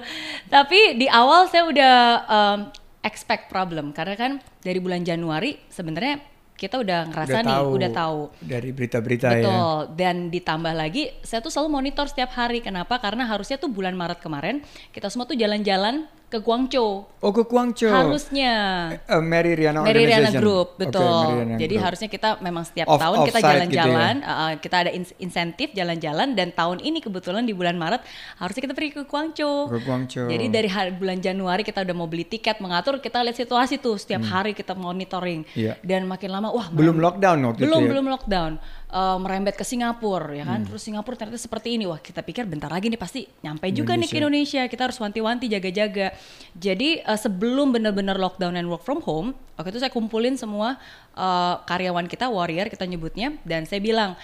[0.49, 1.95] Tapi di awal saya udah
[2.27, 2.59] um,
[3.05, 8.19] expect problem karena kan dari bulan Januari sebenarnya kita udah ngerasa nih, udah tahu.
[8.41, 9.45] dari berita-berita ya.
[9.45, 9.77] Betul.
[9.93, 12.65] Dan ditambah lagi, saya tuh selalu monitor setiap hari.
[12.65, 12.97] Kenapa?
[12.97, 17.07] Karena harusnya tuh bulan Maret kemarin kita semua tuh jalan-jalan ke Guangzhou.
[17.17, 17.87] Oh ke Guangzhou.
[17.87, 18.53] Harusnya.
[18.99, 20.27] Eh, Mary Riana Mary Riana.
[20.29, 20.99] Group, betul.
[20.99, 21.85] Mary Riana Jadi Group.
[21.87, 25.71] harusnya kita memang setiap Off- tahun kita offsite gitu jalan-jalan, uh, kita ada ins- insentif
[25.71, 28.03] jalan-jalan dan tahun ini kebetulan di bulan Maret
[28.37, 29.71] harusnya kita pergi ke Guangzhou.
[29.71, 30.27] Ke Guangzhou.
[30.27, 33.95] Jadi dari hari, bulan Januari kita udah mau beli tiket, mengatur, kita lihat situasi tuh
[33.95, 35.47] setiap hari kita monitoring.
[35.47, 35.55] Hmm.
[35.57, 35.73] Iya.
[35.79, 37.91] Dan makin lama, wah belum lockdown waktu belum itu ya.
[37.95, 38.53] belum lockdown
[38.87, 40.51] Eh, merembet ke Singapura ya Hmm.
[40.55, 43.99] kan terus Singapura ternyata seperti ini wah kita pikir bentar lagi nih pasti nyampe juga
[43.99, 46.15] nih ke Indonesia kita harus wanti-wanti jaga-jaga
[46.57, 50.77] jadi eh, sebelum benar-benar lockdown and work from home waktu itu saya kumpulin semua
[51.15, 54.15] eh, karyawan kita warrior kita nyebutnya dan saya bilang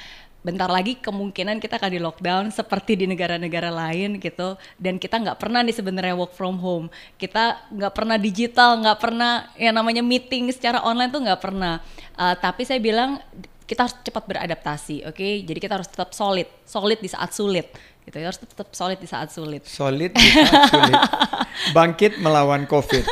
[0.43, 4.59] bentar lagi kemungkinan kita akan di lockdown seperti di negara-negara lain gitu.
[4.75, 6.91] Dan kita nggak pernah nih sebenarnya work from home.
[7.15, 11.79] Kita nggak pernah digital nggak pernah yang namanya meeting secara online tuh nggak pernah.
[12.19, 13.23] Uh, tapi saya bilang
[13.63, 15.27] kita harus cepat beradaptasi oke?
[15.47, 17.71] Jadi kita harus tetap solid solid di saat sulit
[18.03, 20.99] gitu harus tetap solid di saat sulit Solid di saat sulit.
[21.75, 23.03] Bangkit melawan COVID.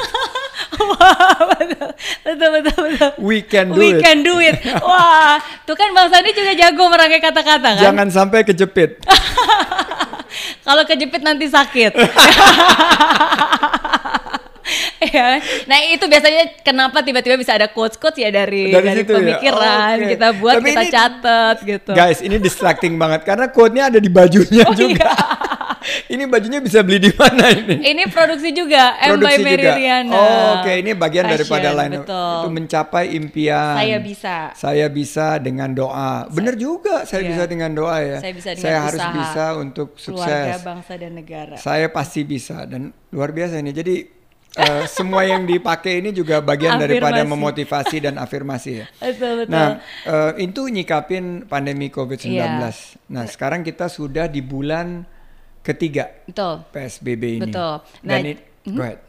[1.61, 1.89] betul
[2.23, 4.01] betul betul betul We can do we it.
[4.01, 8.43] can do it wah tuh kan bang Sandi juga jago merangkai kata-kata kan Jangan sampai
[8.43, 8.99] kejepit.
[10.65, 11.91] Kalau kejepit nanti sakit.
[15.01, 15.27] Iya.
[15.69, 19.17] nah itu biasanya kenapa tiba-tiba bisa ada quotes-quotes ya dari Dari dari, situ ya?
[19.19, 20.09] pemikiran Oke.
[20.09, 21.91] kita buat Tapi kita ini- catat gitu.
[21.91, 25.09] Guys, ini distracting banget karena quote-nya ada di bajunya Oh, juga.
[25.09, 25.13] iya.
[26.13, 27.81] ini bajunya bisa beli di mana ini?
[27.81, 29.73] Ini produksi juga M by Mary juga.
[29.73, 30.13] Riana.
[30.13, 32.37] Oh, oke, ini bagian Fashion, daripada lain betul.
[32.37, 33.75] itu mencapai impian.
[33.75, 34.35] Saya bisa.
[34.53, 36.29] Saya bisa dengan doa.
[36.29, 37.29] Bener juga, saya Iya.
[37.33, 38.17] bisa dengan doa ya.
[38.21, 39.15] Saya bisa dengan Saya harus usaha.
[39.17, 40.61] bisa untuk Keluarga, sukses.
[40.61, 41.55] bangsa dan negara.
[41.57, 43.73] Saya pasti bisa dan luar biasa ini.
[43.73, 43.95] Jadi
[44.53, 48.85] eh, semua yang dipakai ini juga bagian daripada memotivasi dan afirmasi ya.
[48.99, 49.51] Betul betul.
[49.53, 52.35] Nah, eh, itu nyikapin pandemi COVID-19.
[52.35, 52.71] Iya.
[53.11, 55.07] Nah, sekarang kita sudah di bulan
[55.61, 56.65] ketiga betul.
[56.69, 57.43] PSBB ini.
[57.47, 57.73] Betul.
[58.01, 58.99] Dan Nah, it- go ahead.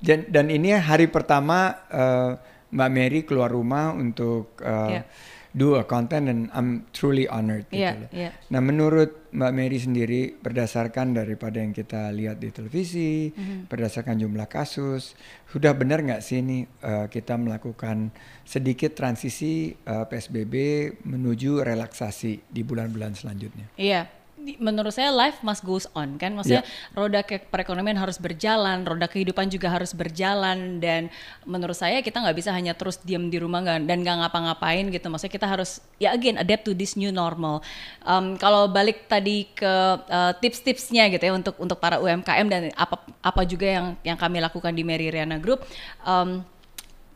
[0.00, 2.30] Dan, dan ini hari pertama eh,
[2.70, 5.02] Mbak Mary keluar rumah untuk eh, Iya.
[5.50, 8.10] Do a content and I'm truly honored gitu Iya, loh.
[8.14, 8.30] iya.
[8.48, 13.66] Nah, menurut Mbak Mary sendiri berdasarkan daripada yang kita lihat di televisi, Mhm.
[13.66, 20.54] berdasarkan jumlah kasus, sudah benar nggak sih ini eh, kita melakukan sedikit transisi eh, PSBB
[21.02, 23.66] menuju relaksasi di bulan-bulan selanjutnya?
[23.74, 24.06] Iya.
[24.06, 26.96] Di- Menurut saya life must goes on kan, maksudnya Iya.
[26.96, 31.12] roda ke perekonomian harus berjalan, roda kehidupan juga harus berjalan dan
[31.44, 35.06] menurut saya kita nggak bisa hanya terus diam di rumah nggak- dan nggak ngapa-ngapain gitu.
[35.12, 37.60] Maksudnya kita harus ya again adapt to this new normal.
[38.00, 39.72] Um, kalau balik tadi ke
[40.08, 44.40] uh, tips-tipsnya gitu ya untuk untuk para UMKM dan apa apa juga yang yang kami
[44.40, 45.62] lakukan di Mary Riana Group.
[46.02, 46.40] um,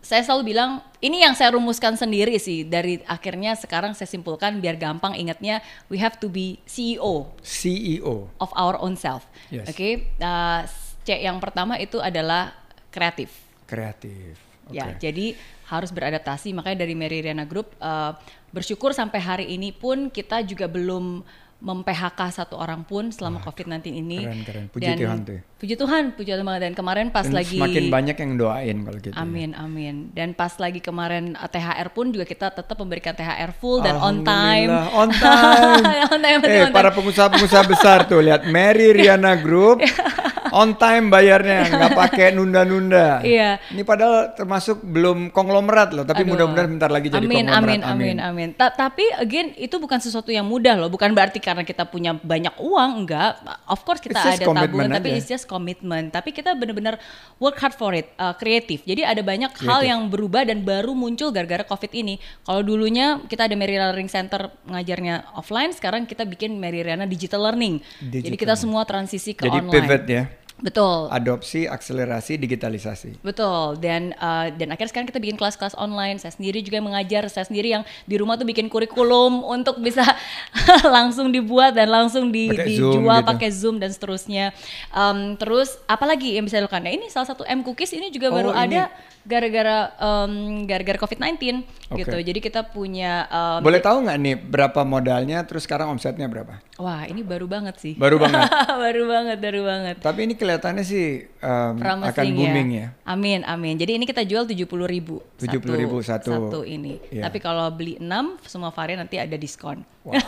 [0.04, 4.76] saya selalu bilang ini yang saya rumuskan sendiri sih dari akhirnya sekarang saya simpulkan biar
[4.76, 8.28] gampang ingatnya we have to be CEO CEO.
[8.36, 9.24] of our own self.
[9.48, 9.64] Yes.
[9.64, 10.68] Oke, uh,
[11.08, 12.52] C yang pertama itu adalah
[12.92, 13.32] kreatif.
[13.64, 14.36] Kreatif.
[14.68, 14.76] Oke.
[14.76, 15.36] Ya, jadi
[15.72, 16.52] harus beradaptasi.
[16.52, 18.12] Makanya dari Mary Riana Group uh,
[18.52, 21.24] bersyukur sampai hari ini pun kita juga belum
[21.64, 24.20] mem-PHK satu orang pun selama COVID-19 ini.
[24.20, 24.64] keren, keren.
[24.68, 25.40] Puji Dan- Tuhan tuh.
[25.64, 26.62] Puji Tuhan, puji Tuhan banget.
[26.68, 29.16] Dan kemarin pas Dan lagi semakin banyak yang doain kalau gitu.
[29.16, 29.24] ya.
[29.24, 30.12] Amin, amin.
[30.12, 34.20] Dan pas lagi kemarin uh, THR pun juga kita tetap memberikan THR full dan on
[34.20, 34.68] time.
[34.68, 35.80] Alhamdulillah, On time.
[36.12, 36.76] on time, eh, on time.
[36.76, 39.80] para pengusaha-pengusaha besar tuh lihat Mary Riana Group
[40.54, 43.18] on time bayarnya, nggak pakai nunda-nunda.
[43.26, 43.58] Iya.
[43.74, 47.58] Ini padahal termasuk belum konglomerat loh, tapi mudah-mudahan bentar lagi jadi amin, konglomerat.
[47.66, 48.48] amin, amin, amin.
[48.54, 50.86] Ta- tapi again itu bukan sesuatu yang mudah loh.
[50.86, 53.42] Bukan berarti karena kita punya banyak uang, enggak.
[53.66, 56.10] Of course kita ada tabungan, tapi it's just commitment.
[56.10, 56.98] Tapi kita benar-benar
[57.38, 58.82] work hard for it, uh, kreatif.
[58.82, 59.90] Jadi ada banyak hal Kreatif.
[59.94, 62.18] yang berubah dan baru muncul gara-gara COVID ini.
[62.42, 67.46] Kalau dulunya kita ada Mary Learning Center ngajarnya offline, sekarang kita bikin Mary Riana Digital
[67.46, 67.78] Learning.
[68.02, 68.40] Jadi Digital.
[68.42, 69.74] kita semua transisi ke Jadi online.
[69.86, 70.22] pivot ya,
[70.54, 71.10] Betul.
[71.10, 73.20] adopsi, akselerasi, digitalisasi.
[73.20, 76.22] Betul dan uh, dan akhirnya sekarang kita bikin kelas-kelas online.
[76.22, 80.06] Saya sendiri juga yang mengajar, saya sendiri yang di rumah tuh bikin kurikulum untuk bisa
[80.96, 83.28] langsung dibuat dan langsung di, Zoom dijual gitu.
[83.28, 84.54] pakai Zoom dan seterusnya.
[84.94, 86.86] Um, terus apalagi yang bisa dilakukan?
[86.86, 88.78] Nah, ini salah satu M Cookies ini juga Oh, baru ini.
[88.78, 88.82] ada
[89.24, 92.04] gara-gara um, gara-gara COVID-19 Oke.
[92.04, 92.16] gitu.
[92.20, 96.60] Jadi kita punya um, Boleh tahu nggak nih berapa modalnya, terus sekarang omsetnya berapa?
[96.74, 97.94] wah ini baru banget sih.
[97.94, 98.50] Baru banget.
[98.84, 99.96] baru banget, baru banget.
[100.02, 102.86] Tapi ini kelihatannya sih um, Promising akan booming ya.
[103.06, 103.78] Amin, amin.
[103.78, 105.22] Jadi ini kita jual 70.000 ribu.
[105.38, 105.62] 70.000
[106.02, 106.30] satu.
[106.34, 106.98] Satu ini.
[107.14, 107.30] Iya.
[107.30, 109.86] Tapi kalau beli 6 semua varian nanti ada diskon.
[110.02, 110.18] Wow.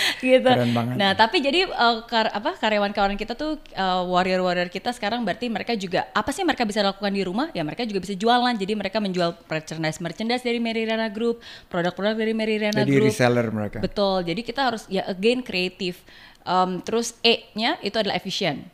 [0.24, 0.48] gitu.
[0.48, 0.94] Keren banget.
[0.96, 5.72] Nah, tapi jadi uh, kar- apa karyawan-karyawan kita tuh uh, warrior-warrior kita sekarang berarti mereka
[5.76, 7.48] juga apa sih mereka bisa lakukan di rumah?
[7.52, 8.54] Ya mereka juga bisa jualan.
[8.56, 13.08] Jadi mereka menjual merchandise merchandise dari Mary Riana Group, produk-produk dari Mary Riana Jadi Group.
[13.12, 13.78] reseller mereka.
[13.82, 14.24] Betul.
[14.24, 16.04] Jadi kita harus ya again kreatif.
[16.42, 18.66] Um, terus E-nya itu adalah efisien.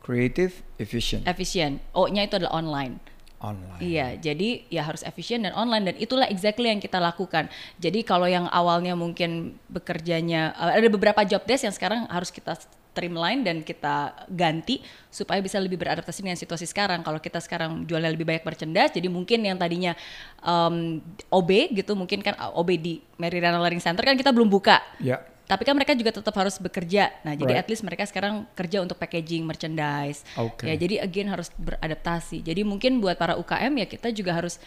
[0.00, 1.82] Creative, efficient, Efisien.
[1.90, 3.02] O-nya itu adalah online.
[3.40, 3.80] Online.
[3.80, 7.52] Iya, jadi ya harus efisien dan online dan itulah exactly yang kita lakukan.
[7.76, 12.56] Jadi kalau yang awalnya mungkin bekerjanya uh, ada beberapa job desk yang sekarang harus kita
[12.96, 14.80] streamline dan kita ganti
[15.12, 17.04] supaya bisa lebih beradaptasi dengan situasi sekarang.
[17.04, 19.92] Kalau kita sekarang jualnya lebih banyak merchandise, jadi mungkin yang tadinya
[20.40, 24.80] um, OB gitu, mungkin kan OB di Mary Riana Learning Center kan kita belum buka.
[24.96, 25.20] Ya.
[25.46, 27.14] Tapi kan mereka juga tetap harus bekerja.
[27.22, 27.62] Nah, jadi Right.
[27.62, 30.26] at least mereka sekarang kerja untuk packaging merchandise.
[30.34, 30.66] Oke.
[30.66, 32.42] Ya, jadi again harus beradaptasi.
[32.42, 34.58] Jadi mungkin buat para UKM ya kita juga harus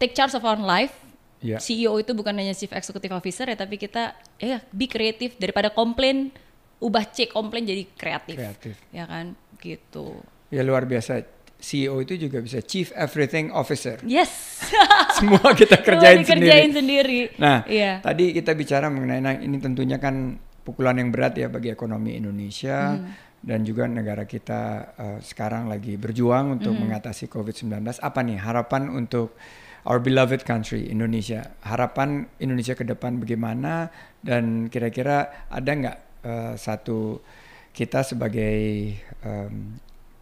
[0.00, 0.96] take charge of our life.
[1.42, 1.58] Ya.
[1.58, 6.30] CEO itu bukan hanya chief executive officer ya, tapi kita ya be kreatif daripada komplain,
[6.78, 8.38] ubah C komplain jadi kreatif.
[8.38, 8.74] Kreatif.
[8.94, 9.34] Ya kan?
[9.58, 10.22] Gitu.
[10.54, 11.41] Ya luar biasa.
[11.62, 14.02] CEO itu juga bisa Chief Everything Officer.
[14.02, 14.66] Yes.
[15.16, 17.30] Semua kita Semua kerjain dikerjain sendiri.
[17.30, 17.38] sendiri.
[17.38, 18.02] Nah, Iya.
[18.02, 22.98] tadi kita bicara mengenai nah, ini tentunya kan pukulan yang berat ya bagi ekonomi Indonesia
[22.98, 23.14] Hmm.
[23.38, 24.60] dan juga negara kita
[24.92, 26.82] eh, sekarang lagi berjuang untuk Hmm.
[26.82, 27.70] mengatasi COVID-19.
[27.96, 29.38] Apa nih harapan untuk
[29.82, 31.46] our beloved country Indonesia?
[31.62, 33.86] Harapan Indonesia ke depan bagaimana
[34.18, 37.22] dan kira-kira ada nggak eh, satu
[37.70, 39.78] kita sebagai em,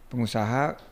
[0.07, 0.90] pengusaha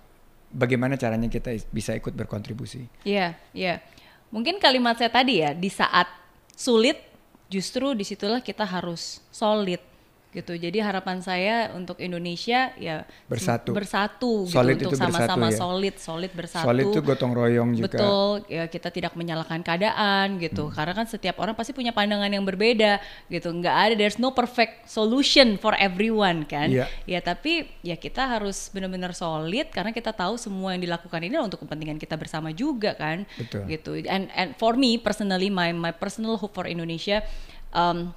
[0.50, 2.86] bagaimana caranya kita is- bisa ikut berkontribusi?
[3.06, 3.82] Iya, iya.
[4.30, 6.06] Mungkin kalimat saya tadi ya, di saat
[6.54, 7.02] sulit
[7.50, 9.82] justru di situlah kita harus solid
[10.30, 10.54] gitu.
[10.54, 13.74] Jadi harapan saya untuk Indonesia ya Bersatu.
[13.74, 15.58] bersatu Solid gitu itu untuk sama-sama ya.
[15.58, 16.66] solid, solid bersatu.
[16.70, 17.98] Solid itu gotong royong juga.
[17.98, 20.70] Betul, ya kita tidak menyalahkan keadaan gitu.
[20.70, 23.50] Karena kan setiap orang pasti punya pandangan yang berbeda gitu.
[23.50, 26.70] Nggak ada there's no perfect solution for everyone kan.
[26.70, 26.86] Iya.
[27.10, 31.66] Ya tapi ya kita harus benar-benar solid karena kita tahu semua yang dilakukan ini untuk
[31.66, 33.26] kepentingan kita bersama juga kan.
[33.34, 33.66] Betul.
[33.66, 33.92] Gitu.
[34.06, 37.26] And and for me personally my my personal hope for Indonesia
[37.74, 38.14] um,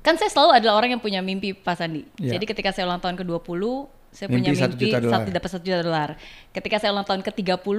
[0.00, 2.08] kan saya selalu adalah orang yang punya mimpi Pak Sandi.
[2.16, 2.36] Iya.
[2.36, 3.62] Jadi ketika saya ulang tahun ke-20
[4.10, 5.12] saya Mimpi punya mimpi juta dolar.
[5.22, 6.10] satu dapat satu juta dolar.
[6.50, 7.78] Ketika saya ulang tahun ke-30,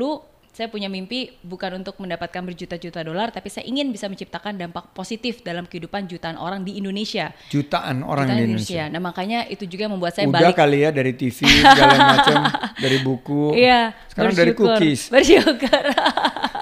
[0.51, 5.39] saya punya mimpi bukan untuk mendapatkan berjuta-juta dolar, tapi saya ingin bisa menciptakan dampak positif
[5.41, 7.31] dalam kehidupan jutaan orang di Indonesia.
[7.47, 8.83] Jutaan orang Jutaan di Indonesia.
[8.91, 10.59] Nah makanya itu juga yang membuat saya Udah balik.
[10.59, 12.39] kali ya dari TV segala macam,
[12.75, 13.55] dari buku.
[13.55, 14.75] Iya, Sekarang dari bersyukur.
[14.75, 15.01] cookies.
[15.07, 15.83] Bersyukur.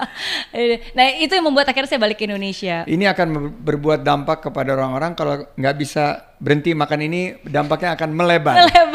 [0.96, 2.86] nah itu yang membuat akhirnya saya balik ke Indonesia.
[2.86, 8.16] Ini akan ber- berbuat dampak kepada orang-orang kalau nggak bisa berhenti makan ini, dampaknya akan
[8.16, 8.56] melebar.
[8.64, 8.89] Melebar,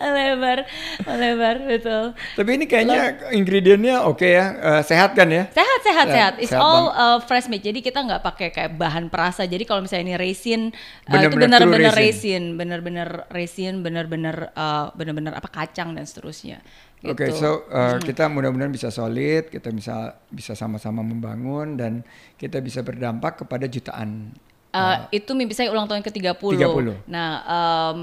[0.00, 0.58] melebar,
[1.06, 2.04] melebar, betul.
[2.34, 5.46] Tapi ini kayaknya ingredientnya oke ya, eh, sehat kan ya?
[5.52, 6.32] Sehat, sehat, Sehat, sehat.
[6.40, 7.60] It's sehat all uh, fresh made.
[7.60, 9.44] Jadi kita nggak pakai kayak bahan perasa.
[9.44, 12.42] Jadi kalau misalnya ini resin, uh, itu Bener-bener true benar-benar resin.
[12.56, 16.64] benar-benar resin, benar-benar uh, benar-benar apa kacang dan seterusnya.
[17.00, 17.16] Gitu.
[17.16, 21.92] Oke, so uh, kita mudah-mudahan bisa solid, kita bisa bisa sama-sama membangun dan
[22.36, 24.36] kita bisa berdampak kepada jutaan.
[24.70, 26.38] Uh, itu mimpi saya ulang tahun ke-30.
[26.38, 27.10] 30.
[27.10, 28.00] Nah, um,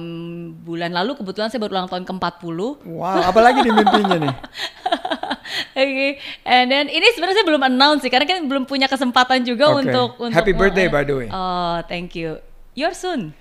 [0.67, 2.59] bulan lalu kebetulan saya baru ulang tahun ke-40.
[2.83, 4.35] Wow, apalagi di mimpinya nih.
[5.79, 9.71] Oke, and then ini sebenarnya saya belum announce sih karena kan belum punya kesempatan juga
[9.71, 9.87] Oke.
[9.87, 11.27] untuk untuk Happy birthday, by the way.
[11.31, 12.43] Oh, thank you.
[12.75, 13.31] You're soon.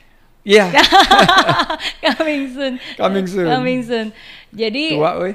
[0.46, 0.70] Iya,
[2.06, 2.74] coming soon.
[2.94, 3.46] Coming soon.
[3.50, 4.06] Coming soon.
[4.54, 5.34] Jadi tua weh.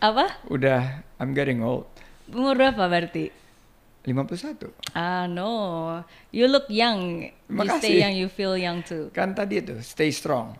[0.00, 0.40] apa?
[0.48, 1.84] Udah, I'm getting old.
[2.32, 3.28] Umur berapa berarti?
[4.10, 4.72] 51.
[4.92, 5.50] Ah no,
[6.30, 7.28] you look young.
[7.46, 7.94] You stay Makasih.
[8.00, 9.08] young, you feel young too.
[9.10, 10.56] Kan tadi itu, stay strong.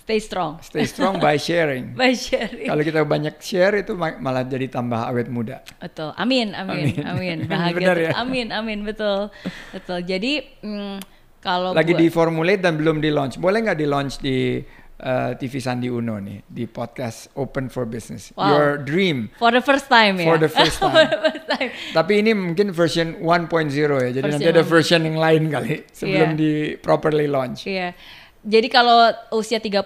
[0.00, 0.58] Stay strong.
[0.58, 1.94] Stay strong by sharing.
[1.94, 2.66] By sharing.
[2.66, 5.62] Kalau kita banyak share itu ma- malah jadi tambah awet muda.
[5.78, 6.10] Betul.
[6.14, 7.06] Amin, amin, Amin.
[7.06, 7.38] amin.
[7.50, 7.76] Bahagia.
[7.78, 8.10] Benar ya?
[8.18, 8.82] Amin, amin.
[8.82, 9.30] Betul,
[9.70, 10.02] betul.
[10.02, 10.96] Jadi mm,
[11.38, 13.38] kalau Lagi buat- di formulate dan belum di launch.
[13.38, 14.58] Boleh nggak di launch di
[15.00, 18.30] uh, TV Sandi Uno nih di podcast Open for Business.
[18.36, 18.46] Wow.
[18.48, 19.32] Your dream.
[19.40, 20.28] for the first time ya.
[20.28, 21.08] For the first for time.
[21.08, 21.70] the first time.
[21.90, 24.10] Tapi ini mungkin version 1.0 ya.
[24.12, 24.70] Jadi nanti Version ada 1.0.
[24.70, 26.38] version yang lain kali sebelum Iya.
[26.38, 27.64] di properly launch.
[27.64, 27.96] Iya.
[28.40, 29.04] Jadi kalau
[29.36, 29.84] usia 30 eh,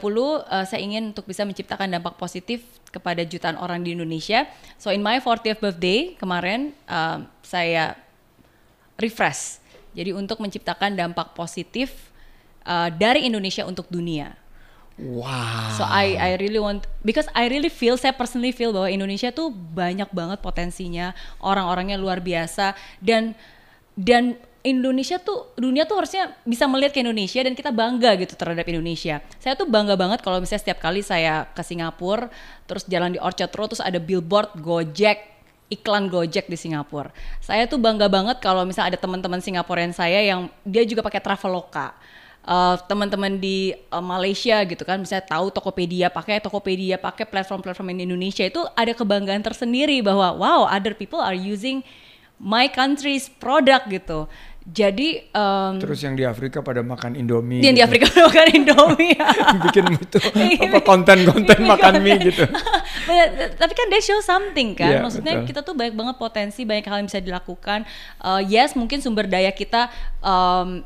[0.63, 4.47] saya ingin untuk bisa menciptakan dampak positif kepada jutaan orang di Indonesia.
[4.79, 7.99] So in my 40th birthday kemarin eh, saya
[8.95, 9.59] refresh.
[9.95, 12.11] Jadi untuk menciptakan dampak positif
[12.63, 14.35] eh, dari Indonesia untuk dunia.
[14.95, 15.75] Wow.
[15.75, 19.51] So I I really want because I really feel saya personally feel bahwa Indonesia tuh
[19.51, 21.11] banyak banget potensinya,
[21.43, 23.35] orang-orangnya luar biasa dan
[23.99, 28.65] dan Indonesia tuh dunia tuh harusnya bisa melihat ke Indonesia dan kita bangga gitu terhadap
[28.65, 29.21] Indonesia.
[29.37, 32.33] Saya tuh bangga banget kalau misalnya setiap kali saya ke Singapura
[32.65, 35.35] terus jalan di Orchard Road terus ada billboard Gojek
[35.69, 37.11] iklan Gojek di Singapura.
[37.43, 41.93] Saya tuh bangga banget kalau misalnya ada teman-teman Singaporean saya yang dia juga pakai Traveloka
[42.45, 48.05] uh, teman-teman di uh, Malaysia gitu kan misalnya tahu Tokopedia pakai Tokopedia pakai platform-platform di
[48.07, 51.81] Indonesia itu ada kebanggaan tersendiri bahwa wow other people are using
[52.39, 54.29] my country's product gitu
[54.65, 57.61] jadi um, Terus yang di Afrika pada makan Indomie.
[57.61, 57.89] yang di gitu.
[57.93, 59.13] Afrika makan Indomie
[59.69, 60.19] bikin itu
[60.65, 62.49] apa konten-konten makan mie gitu.
[63.61, 64.89] Tapi kan they show something kan.
[64.89, 65.49] Iya, Maksudnya betul.
[65.53, 67.85] kita tuh banyak banget potensi, banyak hal yang bisa dilakukan.
[68.17, 69.93] Uh, yes, mungkin sumber daya kita
[70.25, 70.81] um,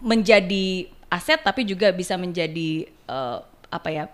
[0.00, 4.04] menjadi aset, tapi juga bisa menjadi uh, apa ya?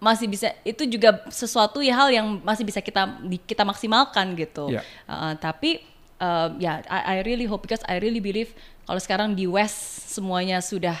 [0.00, 4.72] Masih bisa itu juga sesuatu ya hal yang masih bisa kita kita maksimalkan gitu.
[4.72, 4.82] Iya.
[5.04, 5.84] Uh, tapi
[6.22, 8.54] uh, ya, I, I really hope because I really believe
[8.88, 10.96] kalau sekarang di West semuanya sudah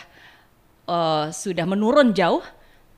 [0.90, 2.42] uh, sudah menurun jauh.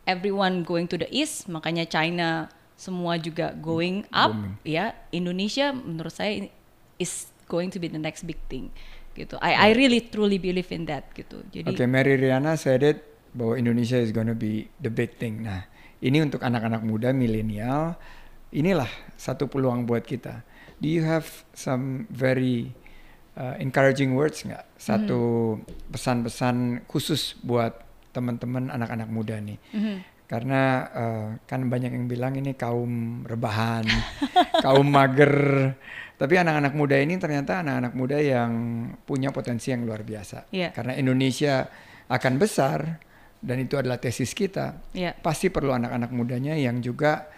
[0.02, 4.34] Everyone going to the east, makanya China semua juga going up.
[4.34, 4.58] Booming.
[4.66, 6.50] Ya, Indonesia menurut saya
[6.98, 8.74] is going to be the next big thing.
[9.12, 9.36] Gitu.
[9.40, 11.44] I I really truly believe in that gitu.
[11.52, 15.44] Jadi Oke, Mary Riana said it bahwa Indonesia is gonna be the big thing.
[15.44, 15.68] Nah,
[16.00, 17.96] ini untuk anak-anak muda milenial,
[18.52, 20.44] inilah satu peluang buat kita.
[20.82, 22.74] Do you have some very
[23.38, 24.66] uh, encouraging words nggak?
[24.76, 25.56] Satu
[25.94, 27.78] pesan-pesan khusus buat
[28.12, 29.56] teman-teman anak-anak muda nih.
[30.32, 33.84] Karena uh, kan banyak yang bilang ini kaum rebahan,
[34.64, 35.68] kaum mager.
[36.16, 38.52] Tapi anak-anak muda ini ternyata anak-anak muda yang
[39.04, 40.48] punya potensi yang luar biasa.
[40.48, 40.72] Iya.
[40.72, 41.68] Karena Indonesia
[42.08, 42.96] akan besar
[43.44, 44.80] dan itu adalah tesis kita.
[44.96, 45.12] Iya.
[45.20, 47.28] Pasti perlu anak-anak mudanya yang juga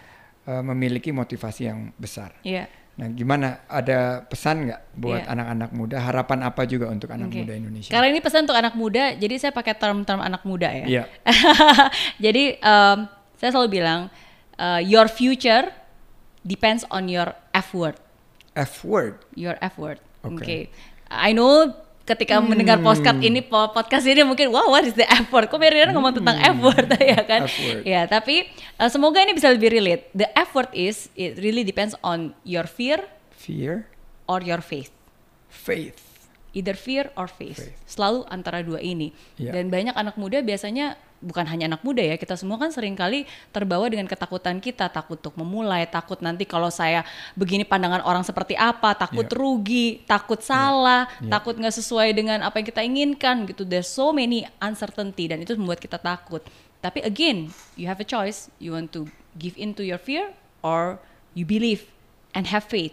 [0.47, 2.39] uh, memiliki motivasi yang besar.
[2.47, 2.71] Iya.
[2.95, 3.67] Nah, gimana?
[3.67, 5.31] Ada pesan nggak buat Iya.
[5.35, 5.97] anak-anak muda?
[5.99, 7.43] Harapan apa juga untuk anak Oke.
[7.43, 7.91] muda Indonesia?
[7.91, 10.87] Karena ini pesan untuk anak muda, jadi saya pakai term-term anak muda ya.
[10.87, 11.03] Iya.
[12.25, 12.99] jadi em,
[13.35, 14.15] saya selalu bilang,
[14.63, 15.75] uh, your future
[16.47, 17.99] depends on your effort.
[18.55, 19.19] F word.
[19.35, 19.99] your effort.
[20.23, 20.47] Oke.
[20.47, 20.59] Oke.
[21.11, 21.75] I know
[22.05, 25.49] ketika mendengar podcast ini po- podcast ini mungkin wow what is the effort?
[25.49, 27.49] Kok Meriana ngomong tentang effort ya kan?
[27.49, 27.81] Effort.
[27.83, 28.45] Ya, tapi
[28.77, 30.13] uh, semoga ini bisa lebih relate.
[30.13, 33.01] The effort is it really depends on your fear
[33.35, 33.89] Fear,
[34.25, 34.89] or your faith.
[35.49, 36.01] faith.
[36.55, 37.59] Either fear or faith.
[37.61, 37.77] Faith.
[37.85, 39.11] Selalu antara dua ini.
[39.37, 39.53] Iya.
[39.53, 40.95] Dan banyak anak muda biasanya
[41.25, 45.17] bukan hanya anak muda ya, kita semua kan sering kali terbawa dengan ketakutan kita, takut
[45.17, 47.01] untuk memulai, takut nanti kalau saya
[47.33, 49.35] begini pandangan orang seperti apa, takut Iya.
[49.35, 51.33] rugi, takut salah, Iya.
[51.41, 53.65] takut nggak sesuai dengan apa yang kita inginkan gitu.
[53.65, 56.45] There's so many uncertainty dan itu membuat kita takut.
[56.85, 57.49] Tapi again,
[57.81, 58.53] you have a choice.
[58.61, 59.09] You want to
[59.41, 61.01] give in to your fear or
[61.33, 61.89] you believe
[62.37, 62.93] and have faith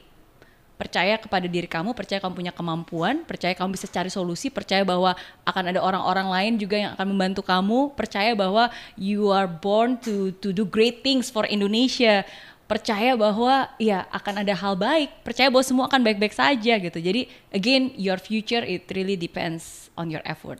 [0.81, 5.13] percaya kepada diri kamu, percaya kamu punya kemampuan, percaya kamu bisa cari solusi, percaya bahwa
[5.45, 10.33] akan ada orang-orang lain juga yang akan membantu kamu, percaya bahwa you are born to
[10.41, 12.25] to do great things for Indonesia.
[12.65, 16.97] Percaya bahwa ya akan ada hal baik, percaya bahwa semua akan baik-baik saja gitu.
[16.97, 20.57] Jadi again, your future it really depends on your effort.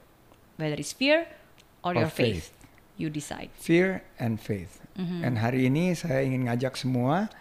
[0.61, 1.25] Whether it's fear
[1.81, 2.53] or, Or your faith.
[2.53, 2.59] faith.
[3.01, 3.49] You decide.
[3.57, 4.77] Fear and faith.
[4.93, 7.31] Dan hari ini saya ingin ngajak semua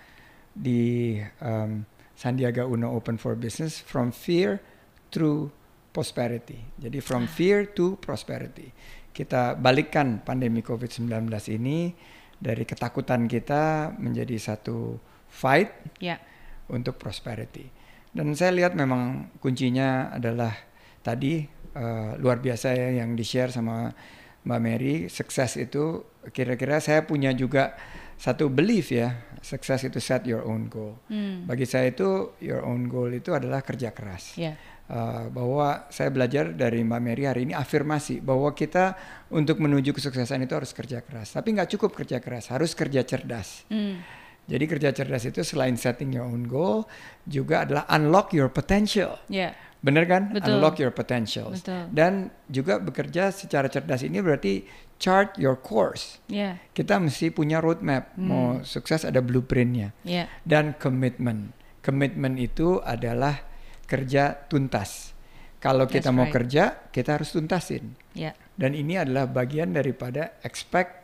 [0.56, 1.84] di um,
[2.20, 4.60] Sandiaga Uno Open for Business from fear
[5.08, 5.48] through
[5.96, 6.60] prosperity.
[6.76, 8.68] Jadi from fear to prosperity.
[9.08, 11.08] Kita balikkan pandemi COVID-19
[11.56, 11.96] ini
[12.36, 15.00] dari ketakutan kita menjadi satu
[15.32, 15.72] fight
[16.04, 16.20] Ya.
[16.68, 17.72] untuk prosperity.
[18.12, 20.52] Dan saya lihat memang kuncinya adalah
[21.00, 21.40] tadi
[21.72, 23.96] uh, luar biasa ya yang di share sama
[24.44, 24.94] Mbak Mary.
[25.08, 27.72] Sukses itu kira-kira saya punya juga
[28.20, 29.16] satu belief ya.
[29.40, 31.00] Sukses itu set your own goal.
[31.08, 31.48] Hmm.
[31.48, 34.36] Bagi saya itu your own goal itu adalah kerja keras.
[34.36, 34.60] Ya.
[34.90, 38.98] Uh, bahwa saya belajar dari Mbak Mary hari ini afirmasi bahwa kita
[39.30, 41.32] untuk menuju kesuksesan itu harus kerja keras.
[41.32, 43.64] Tapi nggak cukup kerja keras, harus kerja cerdas.
[43.72, 44.02] Hmm.
[44.50, 46.90] Jadi kerja cerdas itu selain setting your own goal
[47.22, 49.16] juga adalah unlock your potential.
[49.30, 49.54] Ya.
[49.80, 50.34] Bener kan?
[50.34, 50.58] Betul.
[50.58, 51.64] Unlock your potentials.
[51.64, 51.88] Betul.
[51.94, 54.66] Dan juga bekerja secara cerdas ini berarti
[55.00, 56.20] chart your course.
[56.28, 56.60] Ya.
[56.76, 58.12] Kita mesti punya roadmap.
[58.14, 58.28] Hmm.
[58.28, 59.96] Mau sukses ada blueprintnya.
[60.04, 60.28] Ya.
[60.44, 61.56] Dan komitmen.
[61.80, 63.40] Komitmen itu adalah
[63.88, 65.16] kerja tuntas.
[65.60, 66.36] Kalau kita That's mau right.
[66.36, 67.96] kerja, kita harus tuntasin.
[68.12, 68.36] Ya.
[68.56, 71.00] Dan ini adalah bagian daripada expect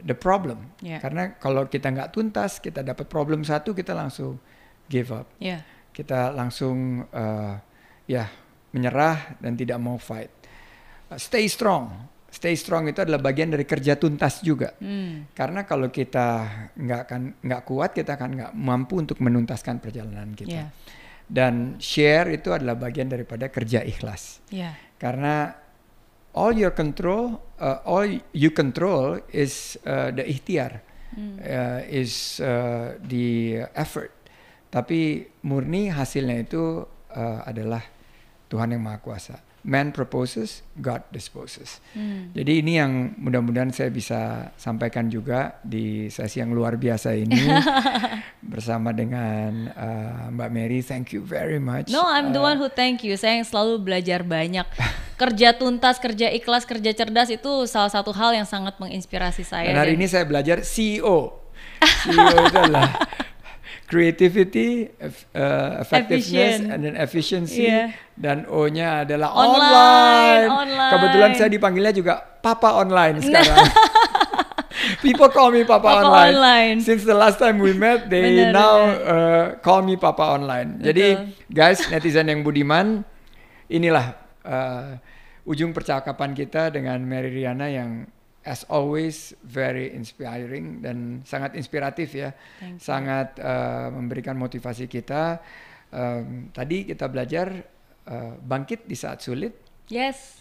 [0.00, 0.72] the problem.
[0.84, 1.00] Ya.
[1.00, 4.36] Karena kalau kita nggak tuntas, kita dapat problem satu, kita langsung
[4.88, 5.28] give up.
[5.40, 5.64] Ya.
[5.92, 7.56] Kita langsung uh,
[8.08, 8.28] ya
[8.72, 10.32] menyerah dan tidak mau fight.
[11.12, 12.11] Uh, stay strong.
[12.32, 14.72] Stay strong itu adalah bagian dari kerja tuntas juga.
[14.80, 15.28] Hmm.
[15.36, 20.64] Karena kalau kita nggak akan nggak kuat, kita akan nggak mampu untuk menuntaskan perjalanan kita.
[20.64, 20.66] Ya.
[21.28, 24.40] Dan share itu adalah bagian daripada kerja ikhlas.
[24.48, 24.72] Ya.
[24.96, 25.52] Karena
[26.32, 30.80] all your control, uh, all you control is uh, the ikhtiar,
[31.12, 31.36] Hmm.
[31.44, 34.08] uh, is uh, the effort.
[34.72, 37.84] Tapi murni hasilnya itu uh, adalah
[38.48, 39.36] Tuhan yang Maha Kuasa.
[39.62, 41.78] Man proposes, God disposes.
[41.94, 42.34] Hmm.
[42.34, 47.46] Jadi ini yang mudah-mudahan saya bisa sampaikan juga di sesi yang luar biasa ini
[48.52, 50.82] bersama dengan uh, Mbak Mary.
[50.82, 51.94] Thank you very much.
[51.94, 53.14] No, I'm the Uh, one who thank you.
[53.14, 54.66] Saya yang selalu belajar banyak.
[55.14, 59.70] Kerja tuntas, kerja ikhlas, kerja cerdas itu salah satu hal yang sangat menginspirasi saya.
[59.70, 61.38] Dan hari ini saya belajar CEO.
[62.02, 62.90] CEO itu adalah
[63.92, 64.88] creativity,
[65.36, 66.72] uh, effectiveness, Efficient.
[66.72, 67.68] and then efficiency.
[67.68, 67.92] Iya.
[68.16, 70.48] Dan O-nya adalah Online, online.
[70.48, 70.92] online.
[70.96, 73.68] Kebetulan saya dipanggilnya juga Papa Online sekarang.
[75.04, 76.32] People call me Papa, Papa online.
[76.32, 76.76] Online.
[76.80, 80.80] Since the last time we met, they Benar, now uh, call me Papa Online.
[80.80, 83.04] Jadi guys, netizen yang budiman,
[83.68, 84.96] inilah uh,
[85.44, 88.08] ujung percakapan kita dengan Mary Riana yang
[88.42, 92.34] as always very inspiring dan sangat inspiratif ya,
[92.78, 95.38] sangat uh, memberikan motivasi kita.
[95.92, 97.52] Um, tadi kita belajar
[98.08, 99.52] uh, bangkit di saat sulit,
[99.92, 100.40] Yes.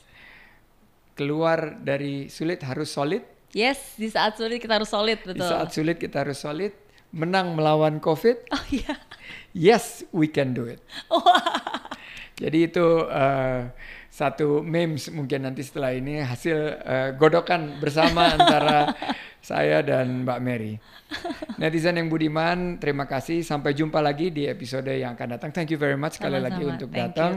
[1.13, 3.21] keluar dari sulit harus solid,
[3.51, 5.43] Yes, di saat sulit kita harus solid, di betul.
[5.51, 6.71] saat sulit kita harus solid,
[7.11, 8.47] menang melawan COVID.
[8.55, 8.95] Oh iya.
[9.51, 10.79] Yes, we can do it.
[12.41, 13.67] Jadi itu uh,
[14.11, 18.91] satu memes mungkin nanti setelah ini hasil uh, godokan bersama antara
[19.39, 20.75] saya dan Mbak Mary.
[21.55, 23.39] Netizen yang budiman, terima kasih.
[23.41, 25.49] Sampai jumpa lagi di episode yang akan datang.
[25.55, 26.75] Thank you very much sekali lagi Sama-sama.
[26.75, 27.33] untuk Thank datang.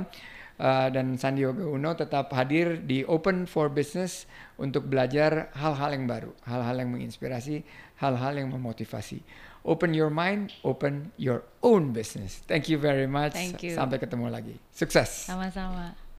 [0.55, 6.31] Uh, dan Sandioga Uno tetap hadir di Open for Business untuk belajar hal-hal yang baru,
[6.47, 7.67] hal-hal yang menginspirasi,
[7.99, 9.23] hal-hal yang memotivasi.
[9.67, 12.43] Open your mind, open your own business.
[12.47, 13.35] Thank you very much.
[13.35, 13.75] Thank you.
[13.75, 14.55] Sampai ketemu lagi.
[14.71, 15.27] Sukses.
[15.27, 16.04] Sama-sama.